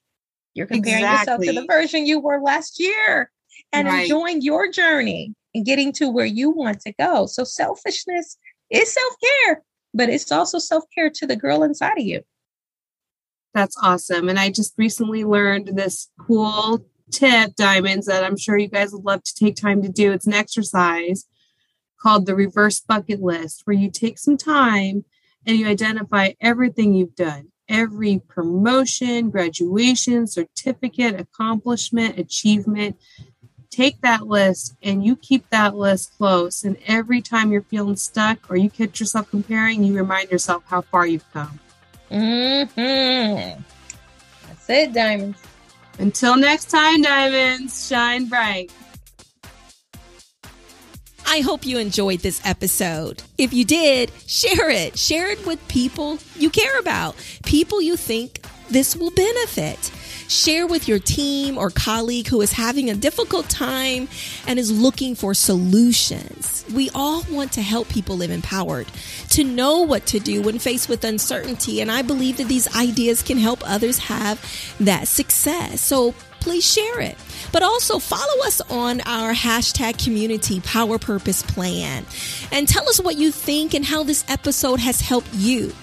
You're 0.54 0.68
comparing 0.68 1.04
exactly. 1.04 1.48
yourself 1.48 1.56
to 1.56 1.62
the 1.62 1.68
version 1.68 2.06
you 2.06 2.20
were 2.20 2.42
last 2.42 2.80
year 2.80 3.32
and 3.74 3.88
right. 3.88 4.04
enjoying 4.04 4.42
your 4.42 4.70
journey 4.72 5.34
and 5.54 5.66
getting 5.66 5.92
to 5.94 6.10
where 6.10 6.26
you 6.26 6.50
want 6.50 6.82
to 6.82 6.94
go. 6.94 7.26
So 7.26 7.44
selfishness 7.44 8.38
is 8.70 8.94
self-care, 8.94 9.64
but 9.94 10.10
it's 10.10 10.32
also 10.32 10.60
self-care 10.60 11.10
to 11.10 11.28
the 11.28 11.36
girl 11.36 11.64
inside 11.64 11.98
of 11.98 12.06
you. 12.06 12.22
That's 13.54 13.76
awesome. 13.82 14.30
And 14.30 14.40
I 14.40 14.50
just 14.50 14.74
recently 14.78 15.26
learned 15.26 15.72
this 15.74 16.10
cool 16.20 16.86
tip, 17.12 17.56
diamonds, 17.56 18.08
that 18.08 18.24
I'm 18.24 18.38
sure 18.38 18.58
you 18.58 18.70
guys 18.70 18.94
would 18.94 19.04
love 19.04 19.24
to 19.24 19.36
take 19.36 19.58
time 19.58 19.82
to 19.82 19.90
do. 19.90 20.14
It's 20.14 20.28
an 20.28 20.34
exercise 20.34 21.26
called 22.02 22.26
the 22.26 22.36
reverse 22.36 22.80
bucket 22.80 23.22
list, 23.22 23.62
where 23.66 23.76
you 23.76 23.90
take 23.92 24.18
some 24.18 24.38
time 24.38 25.06
and 25.46 25.58
you 25.58 25.68
identify 25.68 26.32
everything 26.42 26.94
you've 26.94 27.16
done 27.16 27.52
every 27.72 28.20
promotion, 28.28 29.30
graduation, 29.30 30.28
certificate, 30.28 31.20
accomplishment, 31.20 32.20
achievement. 32.20 32.98
Take 33.72 34.02
that 34.02 34.28
list 34.28 34.76
and 34.84 35.04
you 35.04 35.16
keep 35.16 35.50
that 35.50 35.76
list 35.76 36.16
close. 36.18 36.66
And 36.66 36.78
every 36.86 37.22
time 37.22 37.52
you're 37.52 37.62
feeling 37.62 37.96
stuck 37.96 38.52
or 38.52 38.58
you 38.58 38.70
catch 38.70 39.00
yourself 39.00 39.30
comparing, 39.30 39.84
you 39.84 39.96
remind 39.96 40.30
yourself 40.30 40.64
how 40.68 40.82
far 40.82 41.08
you've 41.08 41.32
come. 41.32 41.60
Mm-hmm. 42.12 43.62
That's 44.48 44.70
it, 44.70 44.94
Diamonds. 44.94 45.40
Until 45.98 46.36
next 46.36 46.70
time, 46.70 47.02
Diamonds, 47.02 47.88
shine 47.88 48.26
bright. 48.28 48.72
I 51.32 51.40
hope 51.40 51.66
you 51.66 51.78
enjoyed 51.78 52.20
this 52.20 52.42
episode. 52.44 53.24
If 53.38 53.54
you 53.54 53.64
did, 53.64 54.12
share 54.28 54.70
it. 54.70 55.00
Share 55.00 55.32
it 55.32 55.46
with 55.46 55.66
people 55.70 56.20
you 56.36 56.50
care 56.50 56.78
about, 56.78 57.16
people 57.46 57.82
you 57.82 57.96
think 57.96 58.46
this 58.70 58.98
will 58.98 59.12
benefit. 59.12 59.80
Share 60.28 60.68
with 60.68 60.90
your 60.90 61.00
team 61.00 61.58
or 61.58 61.70
colleague 61.70 62.28
who 62.28 62.42
is 62.42 62.52
having 62.52 62.90
a 62.90 62.96
difficult 62.96 63.50
time 63.50 64.10
and 64.46 64.60
is 64.60 64.78
looking 64.78 65.16
for 65.16 65.34
solutions. 65.34 66.66
We 66.74 66.90
all 66.94 67.24
want 67.32 67.54
to 67.54 67.62
help 67.62 67.88
people 67.88 68.18
live 68.18 68.32
empowered, 68.32 68.88
to 69.30 69.46
know 69.46 69.84
what 69.84 70.06
to 70.08 70.20
do 70.20 70.42
when 70.42 70.60
faced 70.60 70.90
with 70.90 71.06
uncertainty. 71.06 71.80
And 71.80 71.90
I 71.90 72.02
believe 72.02 72.38
that 72.38 72.50
these 72.50 72.74
ideas 72.76 73.22
can 73.22 73.38
help 73.38 73.62
others 73.66 74.00
have 74.00 74.38
that 74.82 75.08
success. 75.08 75.80
So 75.80 76.14
please 76.42 76.70
share 76.70 77.00
it. 77.00 77.18
But 77.52 77.64
also 77.64 78.00
follow 78.00 78.46
us 78.46 78.62
on 78.70 79.02
our 79.02 79.34
hashtag 79.34 80.04
community 80.04 80.60
power 80.60 80.98
purpose 80.98 81.42
plan 81.44 82.06
and 82.52 82.68
tell 82.68 82.90
us 82.90 83.00
what 83.00 83.18
you 83.18 83.32
think 83.32 83.74
and 83.74 83.86
how 83.86 84.04
this 84.04 84.26
episode 84.28 84.80
has 84.80 85.00
helped 85.02 85.34
you. 85.34 85.74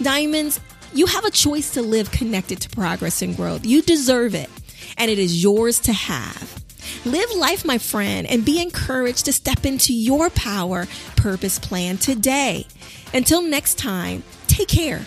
Diamonds, 0.00 0.60
you 0.92 1.06
have 1.06 1.24
a 1.24 1.30
choice 1.30 1.72
to 1.72 1.82
live 1.82 2.10
connected 2.10 2.60
to 2.60 2.68
progress 2.68 3.22
and 3.22 3.36
growth. 3.36 3.66
You 3.66 3.82
deserve 3.82 4.34
it, 4.34 4.50
and 4.96 5.10
it 5.10 5.18
is 5.18 5.42
yours 5.42 5.80
to 5.80 5.92
have. 5.92 6.62
Live 7.04 7.32
life, 7.34 7.64
my 7.64 7.78
friend, 7.78 8.26
and 8.26 8.44
be 8.44 8.60
encouraged 8.60 9.24
to 9.24 9.32
step 9.32 9.64
into 9.64 9.92
your 9.92 10.30
power 10.30 10.86
purpose 11.16 11.58
plan 11.58 11.96
today. 11.96 12.66
Until 13.12 13.42
next 13.42 13.78
time, 13.78 14.22
take 14.46 14.68
care 14.68 15.02